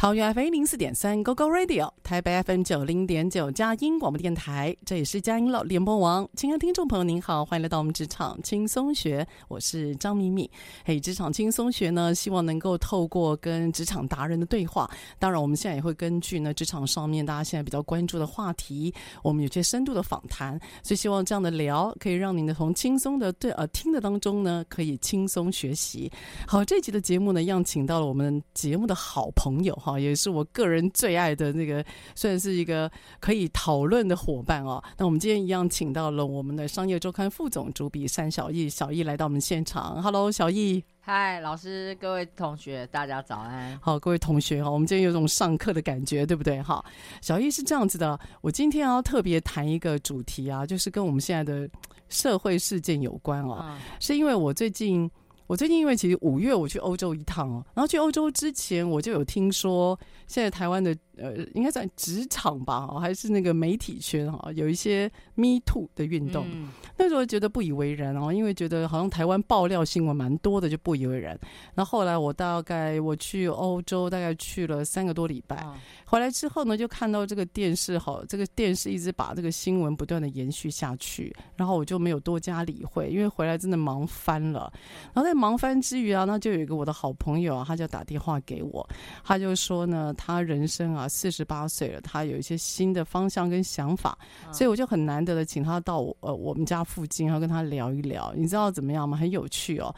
[0.00, 6.26] 桃园 FM 零四点三 GoGo Radio，台北 FM 九零点九佳音广播电台，这里是佳音老联播网。
[6.34, 10.48] 亲爱的听众朋友，您好，欢迎来到我们职场轻松学，我是张敏敏。
[10.86, 18.90] 嘿，职场轻松学呢，希望能够透过跟职场达人的对话，当然我们现在也会根据呢职场上面大家现在比较关注的话题，
[19.22, 26.10] 我们有些深度的访谈，所以希望这样的聊可以让您的从轻松的对呃听的当中呢，可以轻松学习。
[26.46, 29.89] 好，这集的节目呢，一样请到了我们节目的好朋友哈。
[29.98, 31.84] 也是我个人最爱的那个，
[32.14, 34.82] 算是一个可以讨论的伙伴哦。
[34.98, 40.02] 那我们今天一样请到了我们的商业周刊副总主笔单小艺，小艺来到我们现场。
[40.02, 40.84] Hello，小易。
[41.00, 43.78] 嗨，老师，各位同学，大家早安。
[43.80, 46.62] 好，各位同学哈，我们今天有种上课的感觉，对不对？
[46.62, 46.84] 哈，
[47.22, 51.68] 小易是这样子的，我今天要特别谈一个主题啊，就是跟我们现在的
[52.08, 53.58] 社会事件有关哦。
[53.62, 55.10] 嗯、是因为我最近。
[55.50, 66.46] 我最近因为其实五月我去欧洲一趟哦，然后去欧洲之前我就有听说，现在台湾的呃应该在职场吧，还是那个媒体圈哈，有一些 Me Too 的运动。
[66.52, 71.38] 嗯、那时候觉得不以为然哦，因为觉得好像台湾爆料新闻蛮多的，就不以为然。
[71.74, 75.74] 那后后来我大概我去欧洲大概去了三个多礼拜，嗯、
[76.06, 84.72] 回来之后呢，就看到这个电视好，这个电视一直把这个新闻不断的延续下去，然后我就没有多加理会，因为回来真的忙翻了，
[85.12, 85.40] 然后在。
[85.40, 88.86] 忙翻之余啊，那就有一个我的好朋友啊，他就打电话给我，
[89.24, 94.16] 他就说呢，他人生啊四十八岁了，他有一些新的方向跟想法，
[94.52, 98.32] 所以我就很难得的请他到我呃我们家附近，然后跟他聊一聊。
[98.34, 99.16] 你知道怎么样吗？
[99.16, 99.94] 很有趣哦。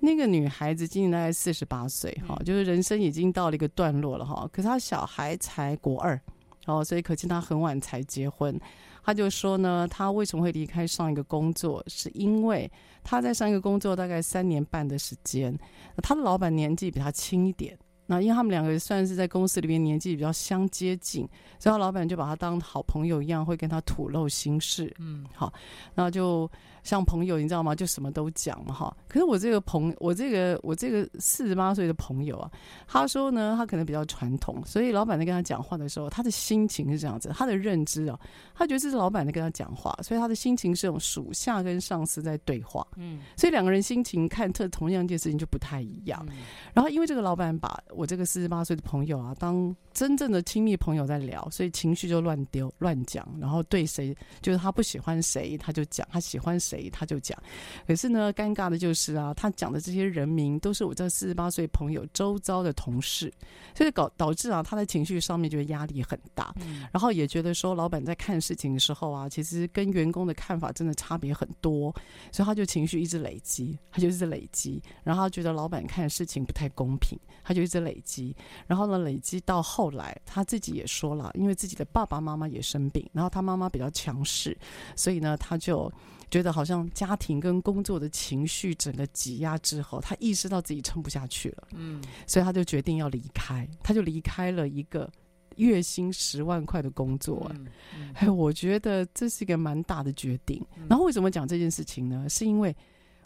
[0.00, 6.20] 那个女孩子今年大概四十八岁，哈，就是人生已经到了一个段落了哈，可是她小孩才国二，
[6.66, 8.60] 哦，所以可见她很晚才结婚。
[9.02, 12.70] 她就说呢，她为什么会离开上一个工作，是因为
[13.02, 15.58] 她在上一个工作大概三年半的时间，
[16.02, 17.76] 她的老板年纪比她轻一点，
[18.10, 21.28] 那因为他们两个算是在公司里面年纪比较相接近，
[21.60, 24.92] 所以他老板就把他当好朋友一样，会跟他吐露心事。
[24.98, 25.52] 嗯，好，
[25.94, 26.50] 那就。
[26.84, 27.74] 像朋友，你知道吗？
[27.74, 28.96] 就什么都讲嘛，哈。
[29.08, 32.50] 可是我这个朋，我这个我这个四十八岁的朋友啊，
[32.86, 38.18] 他说呢，他可能比较传统，所以老板在跟他讲话的时候，他的心情是这样子，他的认知啊，
[38.54, 46.24] 他觉得这是老板在跟他讲话，所以他的心情是用属下跟上司在对话，嗯，所以两个人心情看特同样一件事情就不太一样。
[46.30, 46.36] 嗯、
[46.72, 56.88] 然后因为这个老板把我这个四十八岁的朋友啊当真正的亲密朋友在聊，所以情绪就乱丢乱讲，然后对谁就是他不喜欢谁他就讲，他喜欢谁。
[56.90, 57.40] 他就讲，
[57.86, 63.32] 可是呢，尴尬的就是啊，他讲的这些人名都是我这四十八岁朋友周遭的同事，
[63.74, 71.94] 所以搞导致啊，他的情绪上面觉得压力很大，嗯、然后也觉得说，老板在看事情的时候啊，其实跟员工的看法真的差别很多，
[72.32, 78.34] 所以他就情绪一直累积，他就一直累积，然后他觉得老板看事情不太公平，他就一直累积，
[78.66, 84.56] 然后呢，累积到后来，他自己也说了，因为自己的爸爸妈妈也生病，然后他妈妈比较强势，
[84.96, 85.92] 所以呢，他就。
[86.30, 95.10] 觉得好像家庭跟工作的情绪整个挤压之后，他意识到自己撑不下去了，嗯，所以他就决定要离开，他就离开了一个
[95.56, 100.62] 月薪十万块的工作，嗯嗯、哎， 我觉得这是一个蛮大的决定。
[100.76, 102.28] 嗯、然后为什么讲这件事情呢？
[102.28, 102.76] 是因为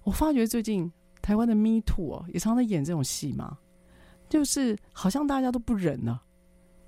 [0.04, 0.88] 我发觉最近
[1.20, 3.58] 台湾的 Me Too 哦，也常常演这种戏嘛，
[4.32, 6.22] 就是好像大家都不忍了，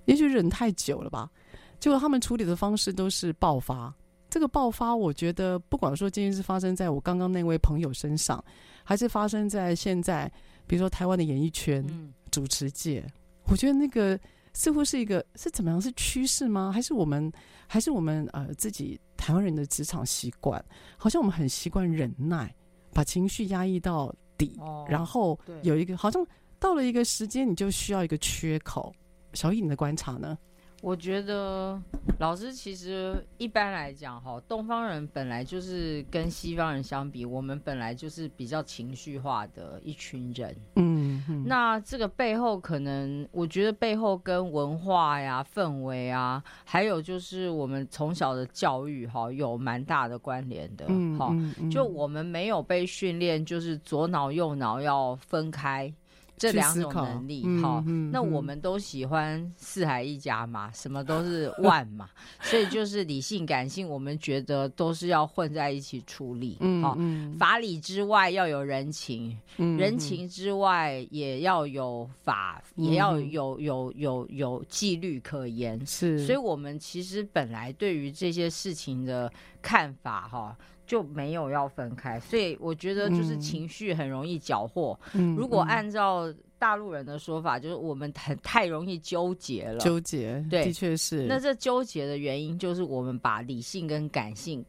[0.07, 1.31] 也许忍太久了吧，
[1.79, 3.95] 结果他们处理的方式都是爆发。
[4.31, 8.43] 这个爆发，我觉得不管说今天是发生在我刚刚那位朋友身上，
[8.83, 10.27] 还是发生在现在，
[10.67, 13.07] 比如说台湾的演艺圈、嗯、主持界，
[13.45, 14.19] 我觉得那个
[14.55, 15.79] 似乎是一个是怎么样？
[15.79, 16.73] 是趋势吗？
[16.73, 17.31] 还是我们
[17.67, 20.65] 还是我们呃自己台湾人的职场习惯？
[20.97, 22.55] 好像我们很习惯忍耐，
[22.95, 26.27] 把情绪压抑到底，哦、然后有一个好像
[26.65, 28.91] 到了一个时间，你就需要一个缺口。
[29.35, 30.39] 小易，你的观察呢？
[30.81, 31.79] 我觉得
[32.19, 40.57] 老师其实一般来讲哈，东方人本来就是跟西方人相比，我们本来就是比较情绪化的一群人。
[40.77, 50.87] 嗯，嗯，那这个背后可能，我觉得背后跟文化呀、氛围啊，还有就是我们从小的教育哈，有蛮大的关联的。
[50.89, 51.31] 嗯，哈，
[51.71, 55.93] 就我们没有被训练，就是左脑右脑要分开。
[56.37, 62.09] 这两种能力，好，嗯嗯，那我们都喜欢四海一家嘛，什么都是万嘛，
[62.41, 66.99] 所以就是理性感性，我们觉得都是要混在一起处理，好，
[67.39, 79.33] 法理之外要有人情，人情之外也要有法，也要有有有有纪律可言，是，所以我们其实本来对于这些事情的
[79.63, 80.57] 看法，哈。
[80.87, 84.99] 就没有要分开，所以我觉得就是情绪很容易搅和。
[85.13, 89.79] 嗯，如果按照大陆人的说法，就是我们很太容易纠结了。
[89.79, 91.27] 纠结，对，的确是。
[91.27, 94.65] 那这纠结的原因就是我们把理性跟感性、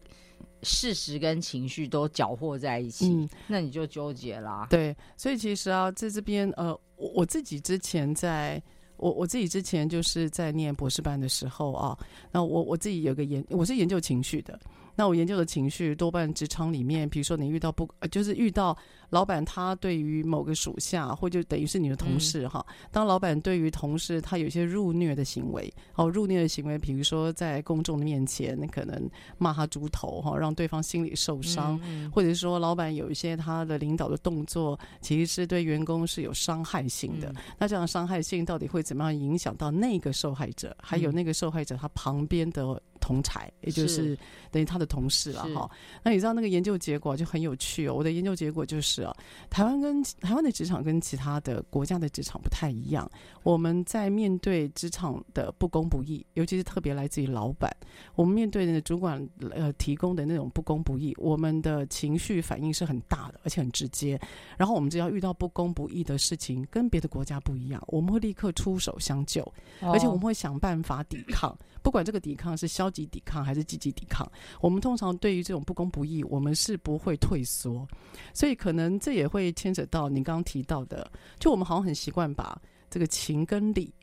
[0.63, 4.67] 事实跟情绪都搅和在一起，嗯，那你就纠结啦。
[4.69, 8.61] 对，所以其实啊，在这边呃，我我自己之前在。
[8.97, 11.97] 我我自己之前就是在念博士班的时候啊，
[12.31, 14.57] 那我我自己有个研，我是研究情绪的。
[14.95, 18.77] 那我研究的情绪多半职场里面，比如说你遇到不，就是遇到
[19.09, 22.65] 老板他对于某个属下，或就等于是你的同事哈。
[22.91, 31.79] 当老板对于同事他有一些入虐的行为，哦，入虐的行为，比如说在公众的面前，那可能骂他猪头哈，让对方心里受伤，
[32.11, 37.33] 或者说老板有一些他的领导的动作，其实是对员工是有伤害性的。
[37.59, 44.17] 那这样伤害性到底会怎么样影响到那个受害者，还有那个受害者他旁边的同才，也就是
[44.49, 45.69] 等于他的同事了哈。
[46.01, 47.93] 那你知道那个研究结果就很有趣哦。
[47.93, 49.15] 我的研究结果就是啊，
[49.47, 53.07] 台湾跟台湾的职场跟其他的国家的职场不太一样。
[53.43, 57.69] 我们在面对职场的不公不义，尤其是特别来自于老板，
[58.15, 64.19] 我们面对的主管呃提供的那种不公不义，我们的情绪反应是很大的，而且很直接。
[64.57, 69.45] 然后我们只要遇到不公不义的事情，跟别的国家不一样，我们会立刻出手相救，
[69.81, 71.55] 而且我们会想办法抵抗。
[71.83, 74.25] 不管这个抵抗是消极抵抗还是积极抵抗，
[74.61, 77.85] 我们通常对于这种不公不义，我们是不会退缩。
[78.33, 82.59] 所以可能这也会牵扯到你刚刚提到的，就我们好像很习惯把
[82.89, 83.93] 这个情跟理，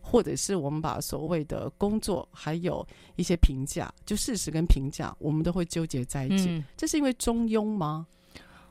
[0.00, 2.86] 或者是我们把所谓的工作还有
[3.16, 6.48] 一些评价，就事实跟评价，我们都会纠结在一起。
[6.48, 8.06] 嗯、这是因为中庸吗？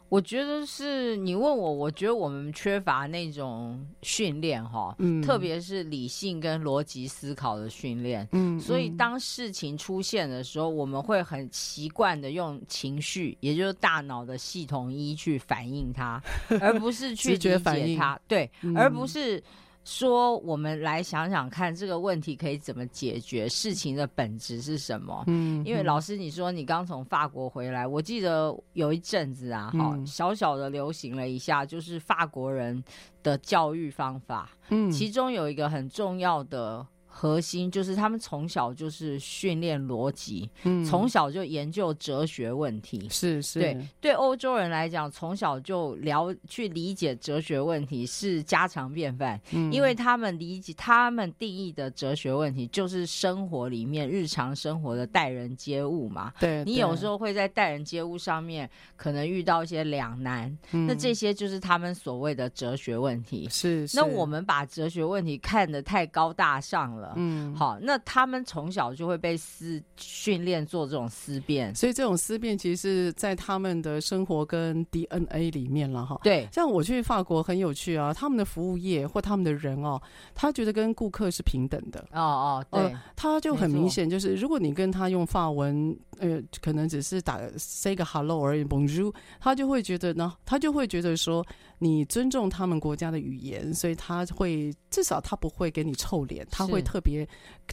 [0.10, 16.22] 我觉得是你问我，我觉得我们缺乏那种训练哈，嗯，特别是理性跟逻辑思考的训练，嗯，所以当事情出现的时候，我们会很习惯的用情绪，也就是大脑的系统一去反应它，
[16.60, 19.42] 而不是去理解它，对，而不是。
[19.90, 23.50] 说，我们来想想看，这个问题可以怎么解决？
[23.50, 25.24] 事情的本质是什么？
[25.26, 32.82] 嗯，因为老师，你说你刚从法国回来，我记得有一阵子啊，哈，小小的流行了一下，就是法国人
[33.24, 36.86] 的教育方法，嗯，其中有一个很重要的。
[37.20, 67.09] 核心就是他们从小就是训练逻辑，嗯，从小就研究哲学问题，是是，对对，欧洲人来讲，从小就了去理解哲学问题是家常便饭，嗯，因为他们理解他们定义的哲学问题就是生活里面日常生活的待人接物嘛，对，你有时候会在待人接物上面可能遇到一些两难，嗯，那这些就是他们所谓的哲学问题，是，是，那我们把哲学问题看得太高大上了。
[67.16, 76.20] 嗯，好，那他们从小就会被思训练做这种思辨，所以这种思辨其实是在他们的生活跟 DNA 里面了哈。
[76.24, 80.02] 对，像我去法国很有趣啊，他们的服务业或他们的人哦，
[80.34, 82.00] 他觉得跟顾客是平等的。
[82.12, 91.46] 哦哦，对，呃、他就很明显就是，如果你跟他用法文，呃，可能只是打 say 个 hello 而已，bonjour，他就会觉得呢，他就会觉得说。
[91.80, 97.28] 你尊重他们国家的语言，所以他会至少他不会给你臭脸，他会特别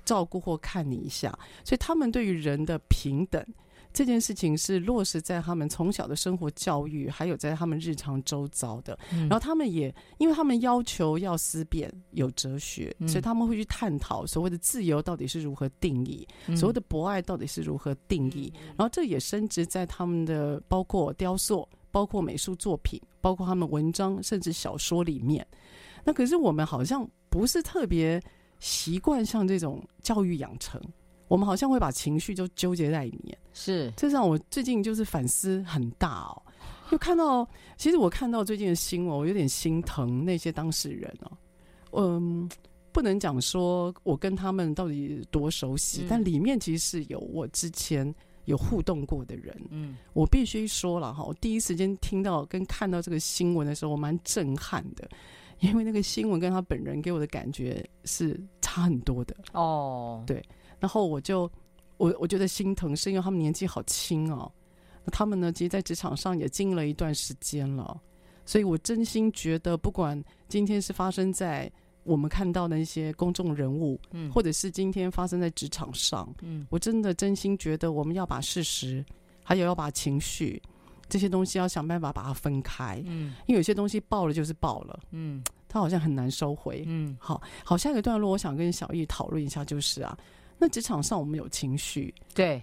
[0.05, 1.37] 照顾或看你一下。
[1.65, 3.45] 所以他们对于人的平等，
[3.93, 8.97] 这件事情是落实在他们从小的生活教育，还有在他们日常周遭的。
[9.11, 18.53] 嗯、然后他们也，因为他们要求要思辨、有哲学，嗯、所以他们会去探讨所谓的自由到底是如何定义，嗯、所谓的博爱到底是如何定义。
[18.57, 25.47] 嗯、然后这也深植在他们的包括雕塑、包括美术作品、包括他们文章甚至小说里面。
[26.05, 28.23] 那可是我们好像不是特别
[28.61, 30.79] 习惯像这种教育养成。
[31.27, 36.43] 我们好像会把情绪就纠结在里面，是，这让我最近就是反思很大哦。
[36.91, 37.49] 就看到，
[37.79, 41.33] 其实我看到最近的新闻，我有点心疼那些当事人哦。
[41.93, 42.47] 嗯，
[42.93, 48.15] 不能讲说我跟他们到底多熟悉，嗯、但里面其实是有我之前
[48.47, 49.57] 有互动过的人。
[49.71, 55.09] 嗯，我必须说了哈，我第一时间听到跟看到这个新闻的时候，我蛮震撼的，
[55.61, 59.37] 因为那个新闻跟他本人给我的感觉是差很多的。
[59.53, 60.43] 哦，对。
[60.81, 61.51] 然后我就
[61.97, 64.51] 我我觉得心疼，是因为他们年纪好轻哦。
[65.05, 68.01] 那他们呢，其实，在职场上也经历了一段时间了。
[68.45, 71.71] 所以我真心觉得，不管今天是发生在
[72.07, 79.05] 我们看到的一些公众人物，嗯，或者是今天发生在职场上，嗯，我真的真心觉得，我们要把事实，
[79.45, 80.63] 还有要把情绪
[81.09, 90.17] 这些东西，要想办法把它分开，嗯，因为有些东西爆了就是爆了，嗯，它好像很难收回，嗯，好好，下一个段落，我想跟小易讨论一下，就是啊。
[90.59, 92.63] 那职场上我们有情绪，对，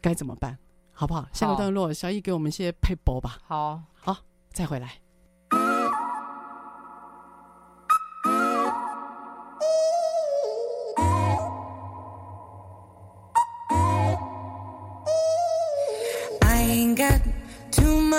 [0.00, 0.56] 该怎么办？
[0.90, 1.28] 好不好？
[1.32, 3.38] 下个段落，小易给我们一些配播吧。
[3.44, 4.16] 好，好，
[4.52, 5.05] 再回来。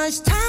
[0.08, 0.47] Much time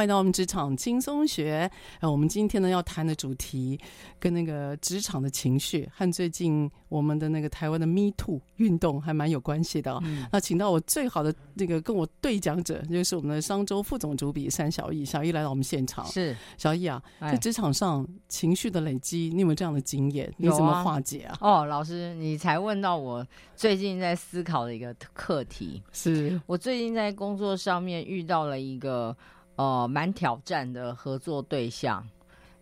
[0.00, 1.70] 欢迎到我们职场轻松学。
[2.00, 3.78] 呃，我们今天呢要谈的主题
[4.18, 10.00] 跟那个职场的情绪和最近我们的那个台湾的 Me Too 运动还蛮有关系的哦。
[10.06, 15.04] 嗯、那请到我最好的那个跟我对讲者，就是我们的商周副总主笔三小易。
[15.04, 20.32] 小易来到我们现场，是小易啊，在职场上情绪的累积，你有没有这样的经验？
[20.38, 21.36] 你怎么化解啊？
[21.42, 25.82] 哦，老师，你才问到我最近在思考的一个课题。
[25.92, 29.14] 是我最近在工作上面遇到了一个。
[29.60, 32.02] 呃，蛮挑战的合作对象，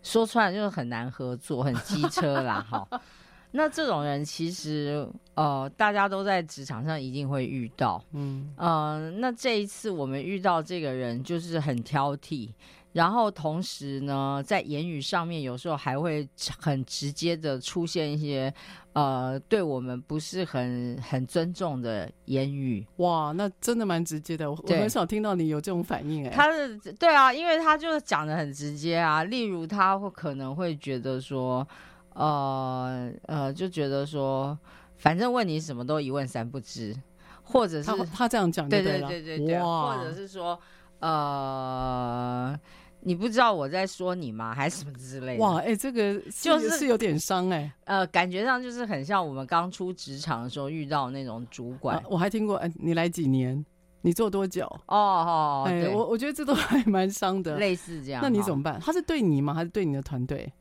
[0.03, 2.89] 说出来就是很难合作，很机车啦，哈。
[3.53, 12.51] 那这种人其实呃，大家都在职场上一定会遇到，嗯，呃，那这一次我们遇到这个人就是很挑剔。
[12.99, 16.29] 然后同时呢，在言语上面有时候还会
[16.59, 18.53] 很直接的出现一些，
[18.93, 22.85] 呃，对我们不是很很尊重的言语。
[22.97, 26.31] 哇，那真的蛮直接的，我很少听到你有这种反应哎。
[26.31, 29.23] 他是对啊，因为他就是讲的很直接啊。
[29.23, 31.65] 例如，他会可能会觉得说，
[32.15, 34.59] 呃呃，就觉得说，
[34.97, 36.97] 反正问你什么都一问三不知，
[37.45, 40.59] 或者是他，他这样讲对，对对对对或者是说。
[41.01, 42.59] 呃，
[43.01, 44.55] 你不知道我在说你吗？
[44.55, 45.43] 还是什么之类的？
[45.43, 47.73] 哇，哎、欸，这个就是是有点伤哎、欸。
[47.85, 51.97] 呃，感觉上就是很像我们刚出职场的时候遇到那种主管。
[51.97, 53.65] 啊、我还听过，哎、欸，你来几年？
[54.01, 54.65] 你做多久？
[54.87, 58.23] 哦哦，哎、欸，我我觉得这都 还蛮伤的，类似这样。
[58.23, 58.81] 那你怎么办？
[58.81, 59.53] 他是对你吗？
[59.53, 60.53] 还是对你的团队？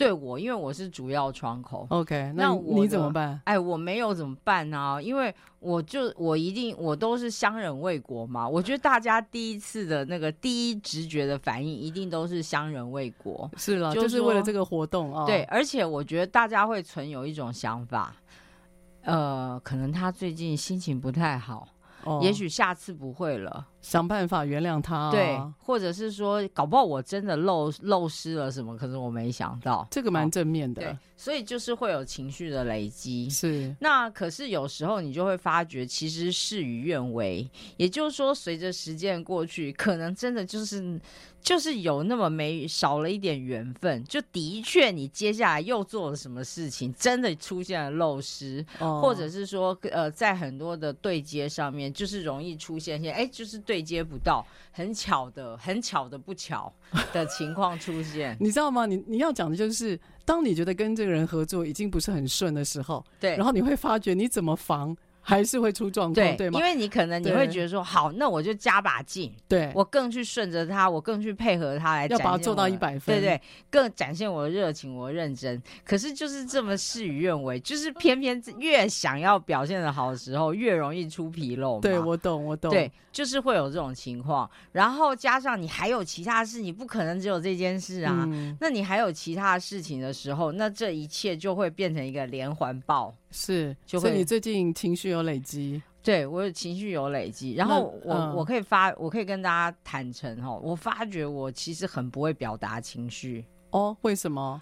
[0.00, 1.86] 对我，因为我是主要窗口。
[1.90, 3.38] OK，那你怎么办？
[3.44, 5.02] 哎，我没有怎么办呢、啊？
[5.02, 8.48] 因为我就我一定我都是相忍为国嘛。
[8.48, 13.50] 我觉得大家第一次的那个第一直觉的反应，一定都是相忍为国。
[13.58, 15.26] 是了，就是为了这个活动啊。
[15.26, 18.16] 对，而且我觉得大家会存有一种想法，
[19.02, 21.68] 呃，可能他最近心情不太好。
[22.04, 25.10] 哦、也许下次不会了，想办法原谅他、啊。
[25.10, 30.82] 对，或者是说，搞不好我真的漏漏失了什么，可是我没想到，这个蛮正面的。
[30.82, 33.28] 对，所以就是会有情绪的累积。
[33.30, 37.48] 是，那可是有时候你就会发觉，其实事与愿违。
[37.76, 41.00] 也就是说，随着时间过去，可能真的就是。
[41.42, 56.72] 就是有那么没少了一点缘分，就的确你接下来又做了什么事情，真的出现了漏失，哦、或者是说呃，在很多的对接上面，就是容易出现一些哎，就是对接不到，很巧的，很巧的不巧
[57.12, 58.84] 的情况出现， 你知道吗？
[58.84, 64.96] 你你要讲的就是，当你觉得跟这个人合作已经不是很顺的时候，对，然后你会发觉你怎么防。
[65.30, 66.58] 还是会出状况，对，吗？
[66.58, 73.40] 因为你可能你会觉得说，好，那我就加把劲，对，我更去顺着他，我更去配合他来，要把它做到一百分，对对，
[73.70, 75.62] 更展现我的热情，我的认真。
[75.84, 81.78] 可是就是这么事与愿违，就是偏偏越想要表现的好的时候，越容易出纰漏。
[81.78, 84.50] 对，我懂，我懂，对，就是会有这种情况。
[84.72, 88.24] 然后加上你还有其他事，你不可能只有这件事啊。
[88.28, 93.14] 嗯、那你还有其他事情的时候，那这一切就会变成一个连环爆。
[93.30, 104.60] 是，就会所以你最近情绪有累积，对，我有情绪有累积，然后我、嗯、我可以发，我可以跟大家坦诚哈，我发觉我其实很不会表达情绪哦，为什么？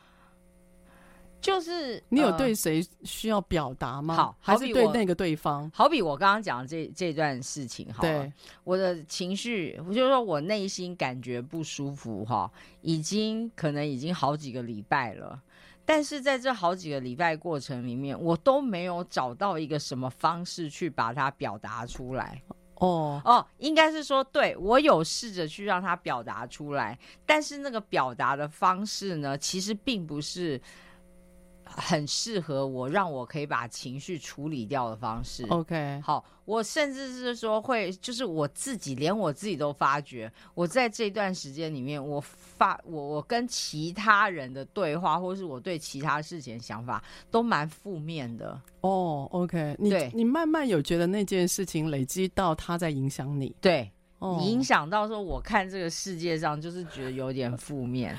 [1.40, 4.16] 就是你有对谁需要表达吗？
[4.16, 5.70] 好，好还是对那个对方？
[5.72, 8.30] 好比我刚刚讲的这这段事情哈，对，
[8.64, 12.50] 我的情绪，我就是说我内心感觉不舒服哈，
[12.80, 15.40] 已经可能已经好几个礼拜了。
[15.88, 22.42] 但是在这好几个礼拜过程里面，我都没有找到一个什么方式去把它表达出来。
[22.74, 30.60] 哦哦，应该是说，对，我有试着去让它表达出来，但是那个表达的方式呢，其实并不是。
[31.76, 35.44] 很适合我，让我可以把情绪处理掉的方式。
[35.50, 48.60] OK，好，我甚至是说会，就是我自己，连我自己都发觉，我在这段时间里面，我发我我跟其他人的对话，或是我对其他事情的想法，都蛮负面的。
[48.80, 54.42] 哦、oh，OK，你对你慢慢有觉得那件事情累积到他在影响你，对，oh.
[54.42, 58.16] 影响到说我看这个世界上就是觉得有点负面。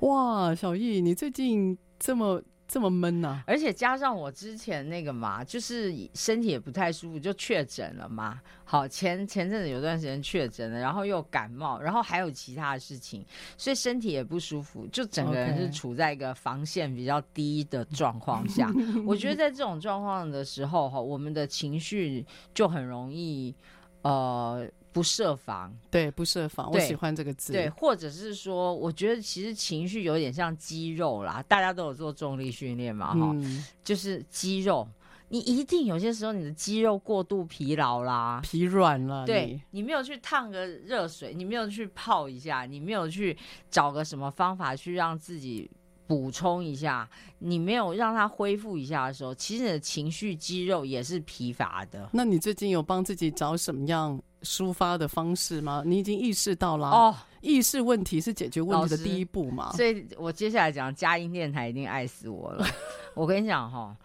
[0.00, 2.42] 哇，小易，你最近这么。
[2.68, 3.44] 这么闷呢、啊？
[3.46, 8.38] 而且加上我之前那个嘛，就是身体也不太舒服，就确诊了嘛。
[8.64, 13.24] 好，前前阵子有段时间确诊了，然后又感冒，然后还有其他的事情，
[13.56, 18.70] 所以身体也不舒服，就整个人是处在一个防线比较低的状况下。
[19.06, 23.54] 我觉得在这种状况的时候，哈，我们的情绪就很容易，
[24.02, 24.68] 呃。
[24.92, 27.52] 不设防，对，不设防，我喜欢这个字。
[27.52, 34.88] 对，或者是说，我觉得其实情绪有点像肌肉啦，大家都有做重力训练嘛，哈、嗯，就是肌肉，
[35.28, 39.24] 你一定有些时候你的肌肉过度疲劳啦，疲软了。
[39.26, 43.36] 对，你没有去烫个热水，你没有去泡一下，你没有去
[43.70, 45.70] 找个什么方法去让自己
[46.06, 47.08] 补充一下，
[47.40, 52.08] 你没有让它恢复一下的时候，其实你的情绪肌肉也是疲乏的。
[52.14, 55.82] 那你最近有帮自己找什么样抒发的方式吗？
[55.84, 59.72] 你已经意识到了哦，意识问题是解决问题的第一步嘛？
[59.72, 62.66] 所以我接下来讲佳音电台一定爱死我了。
[63.14, 63.96] 我跟你讲哈。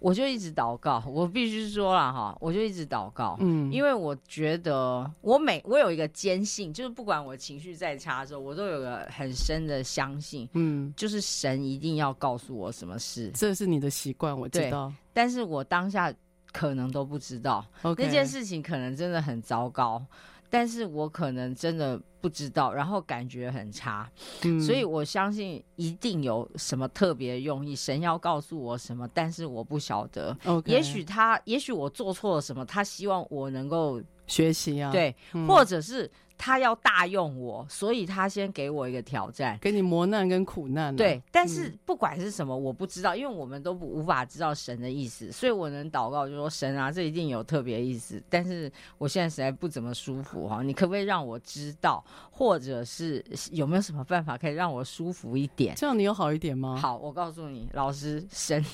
[0.00, 16.12] 我就一直祷告，我必须说了哈，我就一直祷告，嗯，因为我觉得我每我有一个坚信，就是不管我情绪再差的时候，我都有个很深的相信，嗯，就是神一定要告诉我什么事，这是你的习惯，我知道，但是我当下
[16.54, 20.02] 可能都不知道.那件事情可能真的很糟糕。
[20.50, 24.08] 但是我可能真的不知道，然后感觉很差，
[24.44, 30.36] 嗯，所以我相信一定有什么特别用意，神要告诉我什么，但是我不晓得。
[30.64, 36.08] 也许他，也许我做错了什么，他希望我能够学习啊，对，嗯，或者是。
[36.36, 40.96] 他要大用我，所以他先给我一个挑战，给你磨难跟苦难啊。
[40.96, 48.22] 对，但是不管是什么，我不知道，因为我们都不无法知道神的意思，所以我能祷告，就说神啊，这一定有特别意思。
[48.28, 55.74] 但是我现在实在不怎么舒服哈，你可不可以让我知道，或者是有没有什么办法可以让我舒服一点？
[55.76, 56.76] 这样你有好一点吗？
[56.76, 58.64] 好，我告诉你，老师，神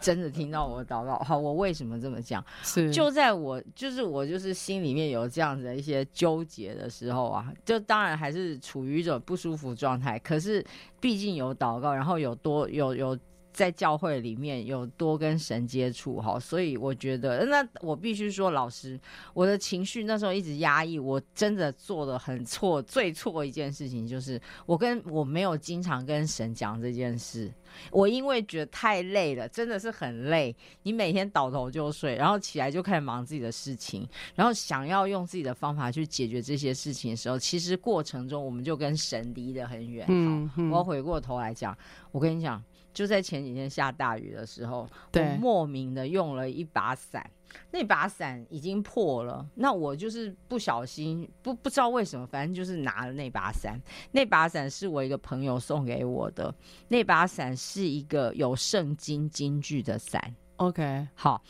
[0.00, 1.18] 真的听到我的祷告。
[1.18, 2.44] 好，我为什么这么讲？
[2.62, 6.88] 是就在我就是我就是心里面有这样子的一些纠结的。
[7.02, 10.16] 之后啊，就当然还是处于一种不舒服状态。
[10.20, 10.64] 可是
[11.00, 13.18] 毕竟有祷告，然后有多有有
[13.52, 18.98] 在教会里面有多跟神接触哈，所以我觉得那我必须说，老师，
[19.34, 27.52] 我的情绪那时候一直压抑，我真的做的很错，最错一件事情就是我跟我没有经常跟神讲这件事。
[27.90, 30.54] 我因为觉得太累了，真的是很累。
[30.82, 40.04] 你每天倒头就睡，然后起来就开始忙自己的事情，然后想要用自己的方法去解决这些事情的时候，其实过程中我们就跟神离得很远。
[40.10, 41.74] 嗯，好，我要回过头来讲，
[42.10, 47.28] 我跟你讲，就在前几天下大雨的时候，我莫名的用了一把伞。
[47.70, 53.78] 那把伞已经破了，那我就是不小心，不不知道为什么，反正就是拿了那把伞。
[54.10, 56.54] 那把伞是我一个朋友送给我的，
[56.88, 60.34] 那把伞是一个有圣经金句的伞。
[60.56, 61.42] OK，好。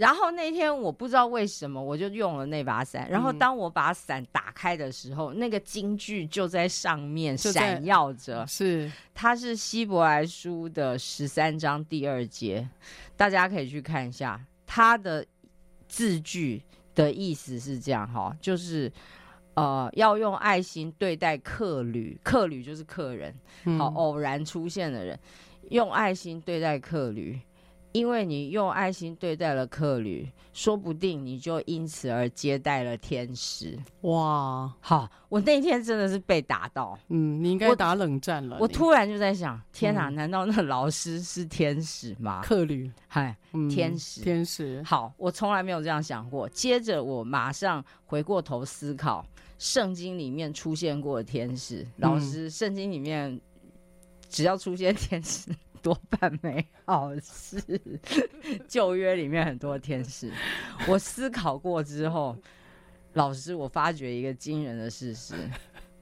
[0.00, 3.08] 然后那天我不知道为什么，我就用了那把伞。
[3.10, 8.46] 然后当我把伞打开的时候，嗯、那个金句就在上面闪耀着。
[8.46, 12.68] 是，它是希伯来书的十三章第二节，
[13.16, 15.24] 大家可以去看一下它的。
[15.92, 16.62] 字句
[16.94, 18.88] 的意思是这样哈，就是
[19.54, 23.34] 呃，要用爱心对待客旅，客旅就是客人，
[23.76, 25.18] 好，偶然出现的人，
[25.70, 27.36] 用爱心对待客旅。
[27.92, 33.76] 因为你用爱心对待了客旅，说不定你就因此而接待了天使。
[34.02, 36.96] 哇，好，我那天真的是被打到。
[37.08, 38.56] 嗯，你应该打冷战了。
[38.56, 42.42] 我，我突然就在想，天哪，嗯，难道那老师是天使吗？
[42.44, 44.80] 客旅，嗨，嗯，天使，天使。
[44.84, 46.48] 好，我从来没有这样想过。
[46.50, 49.26] 接着我马上回过头思考，
[49.58, 53.40] 圣经里面出现过的天使，老师，嗯，圣经里面
[54.28, 55.50] 只要出现天使。
[55.82, 57.60] 多半没好事。
[58.68, 60.32] 旧约里面很多天使，
[60.88, 62.36] 我思考过之后，
[63.14, 65.34] 老师，我发觉一个惊人的事实：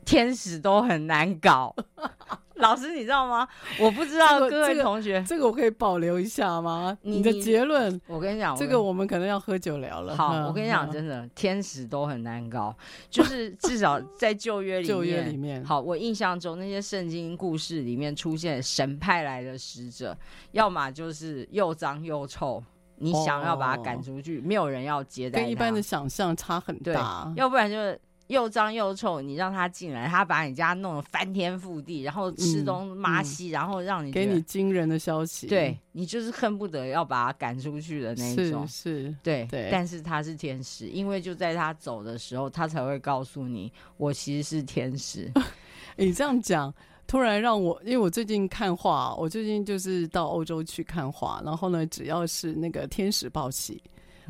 [0.09, 1.75] 天使都很难搞。
[2.57, 3.47] 老师，你知道吗？
[3.79, 6.97] 我不知道各位同学，这个我可以保留一下吗？
[7.03, 10.17] 你的结论，我跟你讲，这个我们可能要喝酒聊了。
[10.17, 12.75] 好，我跟你讲，真的，天使都很难搞，
[13.11, 20.17] 就是至少在旧约里面，旧约里面，好，我印象中那些圣经故事里面出现神派来的使者，
[20.53, 22.61] 要么就是又脏又臭，
[22.97, 27.33] 你想要把他赶出去，没有人要接待，跟一般的想象差很大。
[27.37, 28.01] 要不然就是。
[28.29, 39.69] 又脏又臭，你让他进来，他把你家弄得翻天覆地，然后吃东抹西，嗯嗯、然后让你给你惊人的消息，对，你就是恨不得要把他赶出去的那种，是，是对对。
[39.73, 45.33] 但是他是天使，因为就在他走的时候，他才会告诉你，我其实是天使。
[45.97, 46.73] 你这样讲，
[47.07, 53.83] 突然让我，因为我最近看画，我最近就是到欧洲去看画，然后呢，只要是那个天使报喜。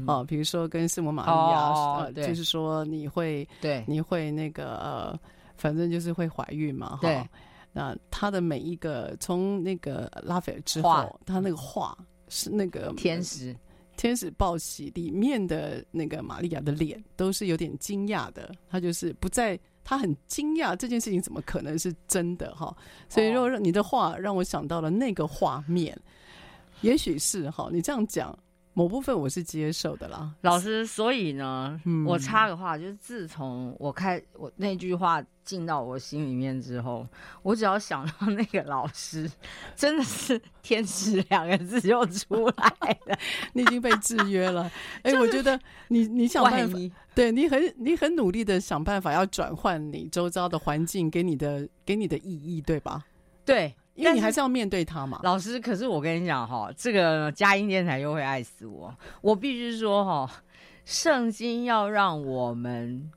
[0.07, 5.19] 哦，比如说跟圣母玛利亚，哦、呃，就是说你会，对，你会那个呃，
[5.57, 6.99] 反正就是会怀孕嘛，哈。
[7.03, 7.29] 对。
[7.71, 11.97] 那他的每一个从那个拉斐尔之后，他那个画
[12.29, 13.55] 是那个天使，
[13.97, 22.75] 天使报喜里面的那个玛利亚的脸都是有点惊讶的，他就是不在，他很惊讶这件事情怎么可能是真的哈。
[23.09, 25.97] 所以说你的话让我想到了那个画面，
[26.81, 28.37] 也许是哈，你这样讲。
[28.79, 30.33] 某部分我是接受的啦。
[30.43, 37.05] 老师，所以呢，嗯、我插个话，就是自从我开我那句话进到我心里面之后，
[37.43, 39.29] 我只要想到那个老师，
[39.75, 43.19] 真的是天使两个字就出来了。
[43.53, 44.71] 你已经被制约了。
[45.03, 46.79] 哎、欸，我觉得你你想办法，
[47.17, 53.05] 对你很你很努力的想办法要转换你周遭的环境给你的给你的意义，对吧？
[53.45, 53.75] 对。
[53.99, 55.59] 因为你还是要面对他嘛，老师。
[55.59, 58.95] 可是我跟你讲哈，这个佳音电台又会爱死我。
[59.21, 60.31] 我必须说哈，
[60.85, 63.11] 圣经要让我们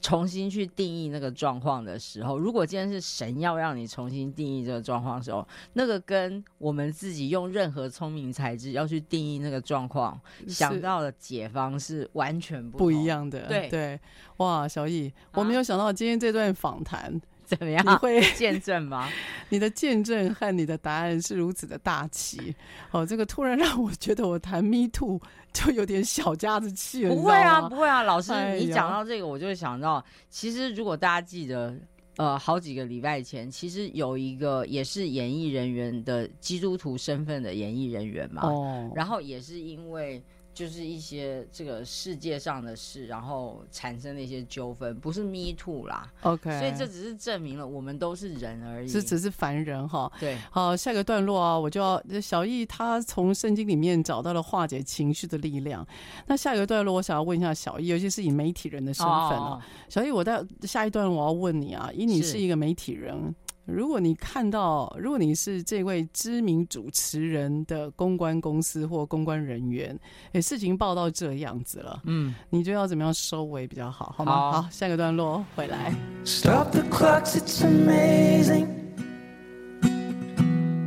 [0.00, 13.40] 重新去定义那个状况的时候，如果今天是神要让你重新定义这个状况的时候，那个跟我们自己用任何聪明才智要去定义那个状况，想到的解方是完全不不一样的。
[13.48, 14.00] 对对，
[14.36, 17.20] 哇，小易，我没有想到今天这段访谈。
[17.48, 17.82] 怎么样？
[17.84, 19.08] 你会见证吗？
[19.48, 22.54] 你的见证和你的答案是如此的大气
[22.90, 25.18] 哦，这个突然让我觉得我谈 Me Too
[25.54, 27.14] 就有点小家子气了。
[27.14, 31.74] 不会啊，不会啊，老师，哎、你讲到这个，我就想到，其实如果大家记得，
[32.18, 40.22] 呃，好几个礼拜前，其实有一个也是演艺人员的基督徒身份的演艺人员嘛，哦，然后也是因为。
[40.58, 46.12] 就是一些这个世界上的事，然后产生的一些纠纷，不是 me too 啦。
[46.22, 50.10] OK，所以这只是证明了我们都是人而已，这只是凡人哈。
[50.18, 55.86] 对，好，下一个段落啊，我就要小易他从圣经里面找到了化解情绪的力量。
[56.26, 63.32] 那下一个段落，我想要问一下小易，尤其是以媒体人的身份啊，哦、小易，我在下一段我要问你啊，以你是一个媒体人。
[63.70, 69.94] 如果你看到，如果你是这位知名主持人的公关公司或公关人员，
[70.32, 74.32] 哎，事情报到这样子了，嗯，你就要怎么样收尾比较好，好吗？
[74.32, 75.94] 好，好，下个段落回来。
[76.24, 78.68] Stop the clocks, it's amazing.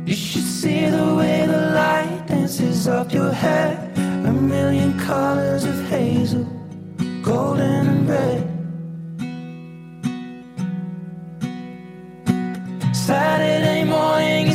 [0.04, 3.78] You should see the way the light dances up your hair.
[4.26, 6.46] A million colors of hazel,
[7.22, 8.42] golden and red.
[13.02, 14.51] Saturday morning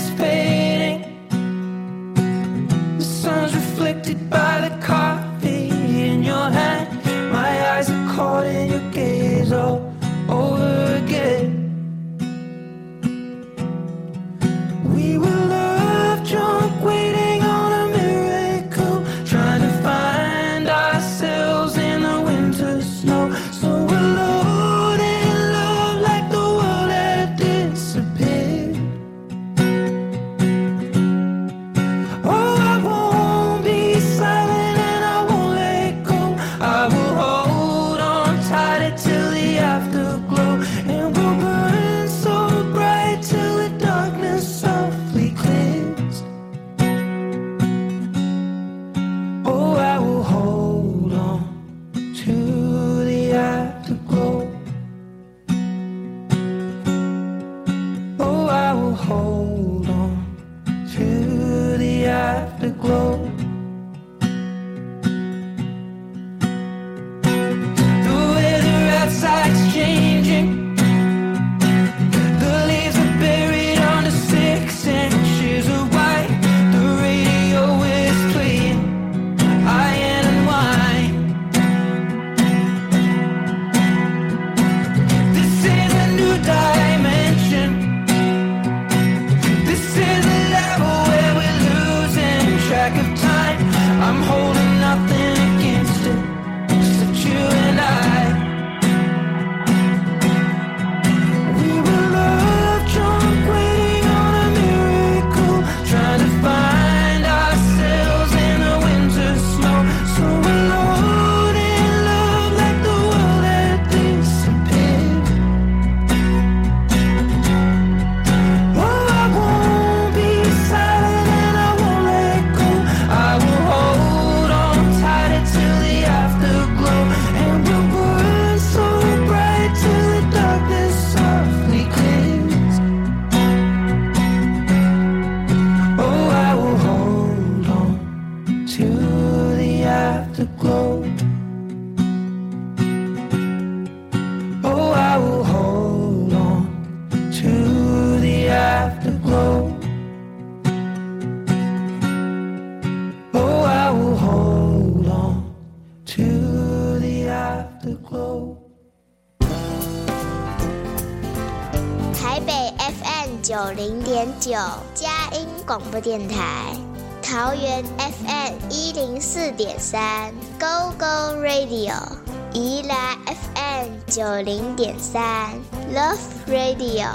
[175.11, 175.53] 三
[175.93, 176.17] Love
[176.49, 177.07] Radio，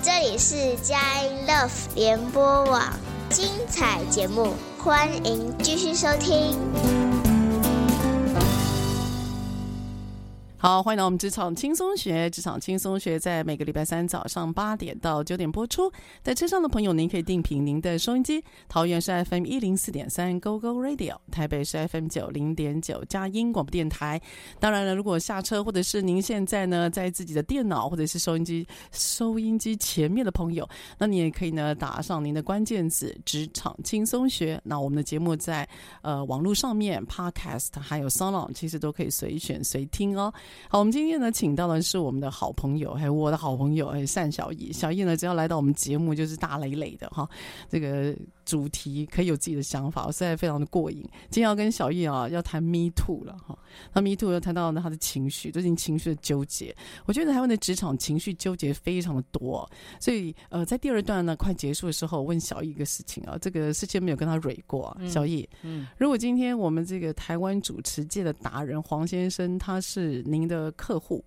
[0.00, 2.80] 这里是佳音 Love 联播网，
[3.30, 6.56] 精彩节目，欢迎继续收听。
[10.62, 12.30] 好，欢迎来到我们职场轻松学。
[12.30, 15.90] 职场轻松学在每个礼拜三早上八点到九点播出。
[16.22, 18.40] 在车上的朋友，您可以定频您的收音机。
[18.68, 24.22] 桃园是 FM 一零四点三 Go Go Radio，台北是 FM 九零点九佳音广播电台。
[24.60, 34.62] 当然了，如果下车或者是您现在呢在自己的电脑或者是收音机收音机前面的朋友，那你也可以呢打上您的关键字“职场轻松学”。
[34.62, 35.68] 那我们的节目在
[36.02, 40.32] 呃网络上面 Podcast 还有 SoundOn 其实都可以随选随听哦。
[40.68, 44.72] 好，我们今天呢，请到的是我们的好朋友，还有我的好朋友，还有，单小艺。
[44.72, 47.28] 小艺呢，只要来到我们节目，就是大累累的哈，
[47.68, 48.14] 这个。
[48.44, 51.00] 主题可以有自己的想法，我实在非常的过瘾。
[51.30, 53.58] 今天要跟小易啊，要谈 Me Too 了哈。
[53.92, 56.74] 那 Me Too 又谈到呢他的情绪，最近情绪的纠结。
[57.06, 59.68] 我觉得台湾的职场情绪纠结非常的多，
[60.00, 65.00] 所以呃，在第二段呢快结束的时候，我问小易一个事情啊，这个事先没有跟他蕊过啊。
[65.08, 71.24] 小易，嗯，如果今天我们这个台湾主持界的达人黄先生，他是您的客户，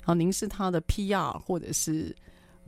[0.00, 2.14] 然后您是他的 PR 或者是。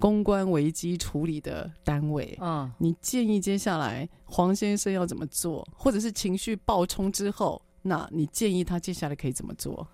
[0.03, 9.87] 公关危机处理的单位，嗯，你建议接下来黄先生要怎么做，或者是情绪爆冲之后，那你建议他接下来可以怎么做？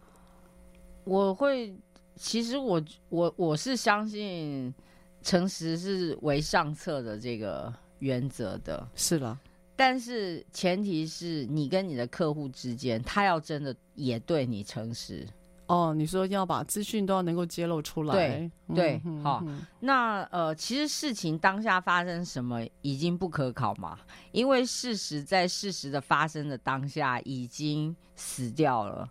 [1.05, 1.79] 我会，
[2.17, 4.75] 其实我我我是相信
[5.21, 9.39] 诚实是为上策的这个原则的，是了，
[9.77, 15.29] 但是前提是你跟你的客户之间，他要真的也对你诚实。
[15.69, 19.45] 哦，你说要把资讯都要能够揭露出来，对对，好。
[19.79, 23.99] 那呃，其实事情当下发生什么已经不可考嘛，
[24.33, 29.07] 因为事实在事实的发生的当下已经死掉了，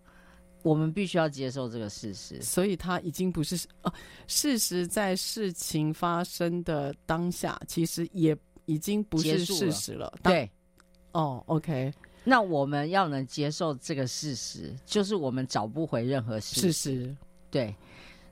[0.63, 2.41] 我们必须要接受这个事实。
[2.41, 3.93] 所以它已经不是哦，
[4.25, 10.07] 事实在事情发生的当下，其实也已经不是事实了。
[10.07, 10.51] 了对，
[11.11, 11.93] 哦，OK。
[12.29, 17.15] 那我们要能接受这个事实，就是我们找不回任何事实。
[17.49, 17.73] 对。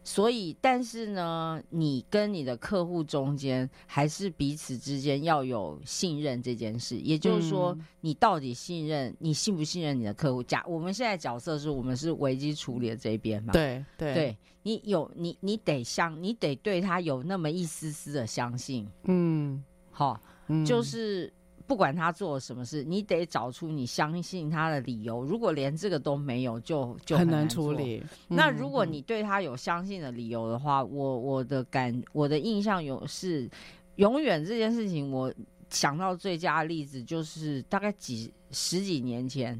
[0.04, 6.96] 所以，但是呢，你跟你的客户中间，还是彼此之间要有信任这件事。
[7.00, 10.44] 也就是说，嗯、你到底信任，你信不信任你的客户？
[10.44, 13.52] 假我们现在角色是我们是危机处理的这一边嘛？
[13.52, 18.88] 对对，对你有你你得相，你得对他有那么一丝丝的相信。
[19.06, 21.34] 嗯，好，嗯、就是。
[21.68, 25.24] 不管他做了什么事，你得找出你相信他的理由。
[25.24, 28.04] 如果连这个都没有，就就很难，处理。
[28.30, 33.50] 嗯、那如果你对他有相信的理由的话，我我的感我的印象有是，
[33.96, 35.34] 永远这件事情，我
[35.70, 39.60] 想到最佳的例子就是大概几十几年前，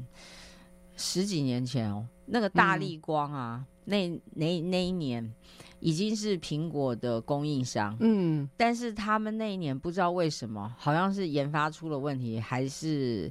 [0.96, 5.34] 十几年前哦，那个大立光啊，嗯、那那那一年。
[5.80, 13.30] 已经是苹果的供应商，嗯，但是他们那一年不知道为什么，好像是研发出了问题，还是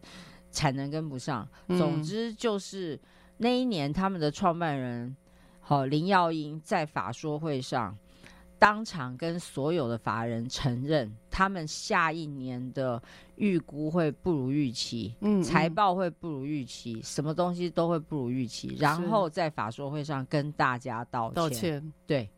[0.52, 1.48] 产能跟不上。
[1.68, 3.00] 嗯、总之就是
[3.38, 5.16] 那一年，他们的创办人
[5.60, 7.98] 好林耀英在法说会上
[8.60, 13.02] 当场跟所有的法人承认，他们下一年的
[13.36, 22.30] 预估会不如预期，嗯，财报会不如预期，什么东西都会不如预期，然后在法说会上跟大家道歉，道歉，对。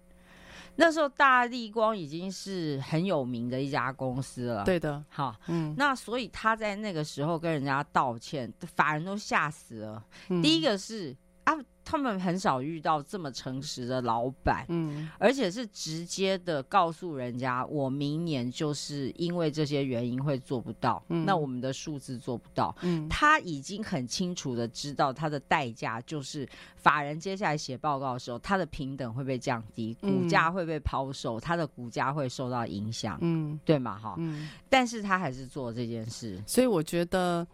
[0.78, 10.04] 那时候大立光已经是很有名的一家公司了，对的，好，嗯，那所以他在那个时候跟人家道歉，法人都吓死了。
[10.30, 11.14] 嗯、第一个是
[11.44, 11.54] 啊。
[11.90, 26.46] 他们很少遇到这么诚实的老板，嗯，而且是直接的告诉人家，我明年就是因为这些原因会做不到，嗯，那我们的数字做不到，嗯，他已经很清楚的知道他的代价就是
[26.76, 37.48] 法人接下来写报告的时候，他的平等会被降低，股价会被抛售，他的股价会受到影响，嗯，对嘛，哈，嗯，但是他还是做这件事，所以我觉得。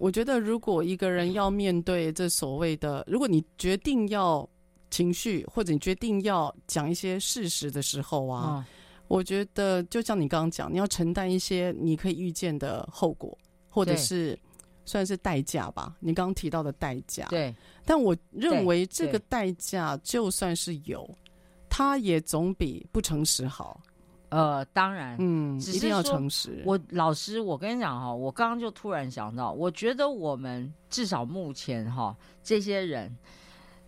[0.00, 4.48] 我觉得，如果一个人要面对这所谓的，如果你决定要
[4.90, 8.64] 情绪，或者你决定要讲一些事实的时候啊，嗯、
[9.08, 13.36] 我觉得就像你刚刚讲，你要承担一些你可以预见的后果，
[13.68, 14.36] 或者是
[14.86, 15.94] 算是代价吧。
[16.00, 17.54] 你刚刚提到的代价，对。
[17.84, 21.06] 但我认为这个代价就算是有，
[21.68, 23.78] 它也总比不诚实好。
[24.30, 26.62] 呃，当然，嗯，一定要诚实。
[26.64, 33.14] 我老师，我跟你讲哈，我刚刚就突然想到，我觉得我们至少目前哈，这些人，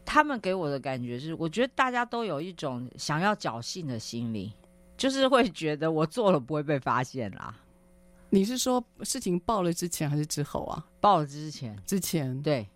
[0.04, 4.52] 他们给我的感觉是，我觉得大家都有一种想要侥幸的心理，
[4.96, 7.54] 就是会觉得我做了不会被发现啦。
[8.28, 10.84] 你是说事情爆了之前还是之后啊？
[11.00, 12.66] 爆了之前，之前对，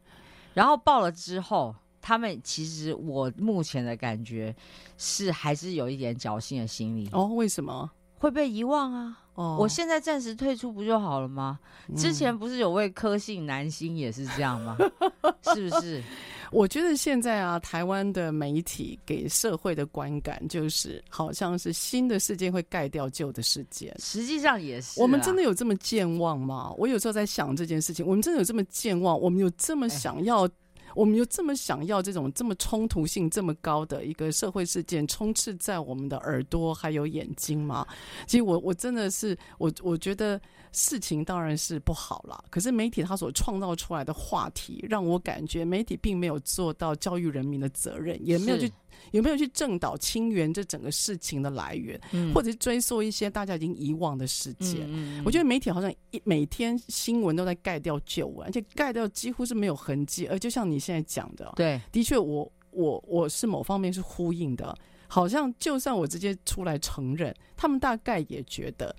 [0.54, 1.74] 然后爆了之后，
[2.06, 4.54] 他们其实我目前的感觉
[4.96, 7.08] 是还是有一点侥幸的心理。
[7.10, 9.18] 哦，为什么会被遗忘啊？
[9.34, 11.58] 哦，我现在暂时退出不就好了吗？
[11.88, 14.78] 嗯、之前不是有位科姓男星也是这样吗？
[15.52, 16.00] 是不是？
[16.52, 23.92] 我觉得现在啊，台湾的媒体给社会的观感就是，好像是新的事件会盖掉旧的事件。
[23.98, 25.02] 实际上也是。
[25.02, 26.72] 我们真的有这么健忘吗？
[26.78, 29.20] 我有时候在想这件事情，我们真的有这么健忘？
[29.20, 30.48] 我们有这么想要？
[30.96, 37.86] 我们有这么想要这种这么冲突性这么高的一个社会事件充斥在我们的耳朵还有眼睛吗？
[38.26, 40.40] 其实我我真的是我我觉得。
[40.78, 48.70] 事情当然是不好了，可是媒体他所创造出来的话题，让我感觉媒体并没有做到教育人民的责任，也没有去
[49.12, 54.82] 有没有去正导清源这整个事情的来源，嗯、或者是追溯一些大家已经遗忘的事件。
[54.82, 60.26] 嗯嗯、我觉得媒体好像一每天新闻都在盖掉旧闻，而且盖掉几乎是没有痕迹。
[60.26, 64.76] 而就像你现在讲的，对，的确，我我我是某方面是呼应的，
[65.08, 68.94] 好像就算我直接出来承认，他们大概也觉得。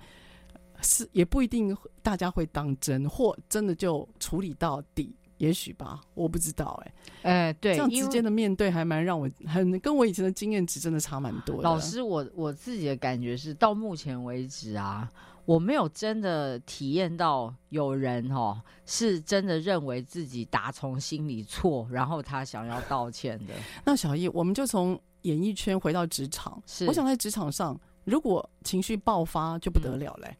[0.80, 7.30] 是也不一定大家会当真，或真的就处理到底，也许吧，我不知道哎、欸。
[7.30, 11.62] 哎、呃，对，这样直接的面对还蛮让我很跟我以前的经验值真的差蛮多的。
[11.62, 15.10] 老师，我我自己的感觉是，到目前为止啊，
[15.44, 23.54] 我没有真的体验到有人哦是真的认为自己打从心里错，然后他想要道歉的。
[23.84, 30.30] 那小易，我们就从演艺圈回到职场，是我想在职场上，如果情绪爆发就不得了嘞、欸。
[30.30, 30.36] 嗯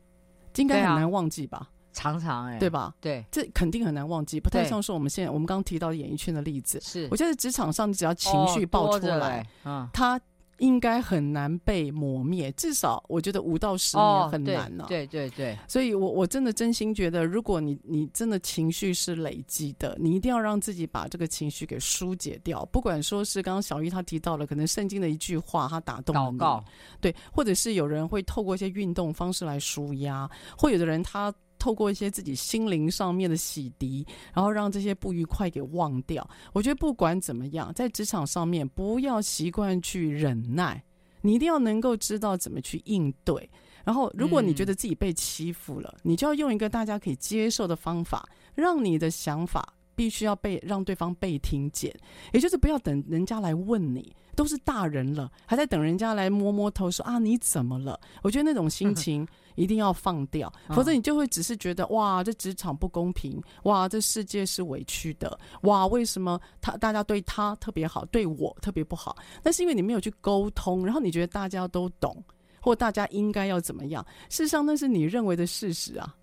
[0.62, 1.58] 应该很难忘记吧？
[1.58, 2.94] 啊、常常哎、欸，对吧？
[3.00, 4.38] 对，这肯定很难忘记。
[4.38, 6.80] 不太像是我们现在我们刚刚提到的演艺圈的例子。
[6.80, 10.20] 是，我觉得职场上，你只要情绪爆出来，嗯、哦，他
[10.58, 12.52] 应该很难被磨灭。
[12.52, 14.88] 至少我觉得五到十年很难呢、啊哦。
[14.88, 15.58] 对对对。
[15.66, 22.64] 所以我我真的真心觉得，如果你你真的情绪是累积的，你一定要让自己把这个情绪给疏解掉。
[22.66, 26.66] 不管说是刚刚小玉她提到了，可能圣经的一句话，她打动了你。
[27.00, 36.28] 对，或者是有人会透过一些运动方式来舒压，或有的人他透过一些自己心灵上面的洗涤，然后让这些不愉快给忘掉。
[36.52, 40.82] 我觉得不管怎么样，在职场上面不要习惯去忍耐，
[41.20, 43.50] 你一定要能够知道怎么去应对。
[43.84, 51.92] 然后，如果你觉得自己被欺负了，你就要用一个大家可以接受的方法，让你的想法必须要被让对方被听见，
[52.32, 54.14] 也就是不要等人家来问你。
[54.36, 57.98] 都是大人了，还在等人家来摸摸头说啊，你怎么了？
[58.22, 59.26] 我觉得那种心情
[59.56, 69.16] 一定要放掉，否则你就会只是觉得哇，这职场不公平，哇，这世界是委屈的，哇，为什么他大家对他特别好，对我特别不好？
[69.42, 72.22] 那是因为你没有去沟通，然后你觉得大家都懂，
[72.60, 74.06] 或大家应该要怎么样？
[74.30, 76.14] 事实上，那是你认为的事实啊，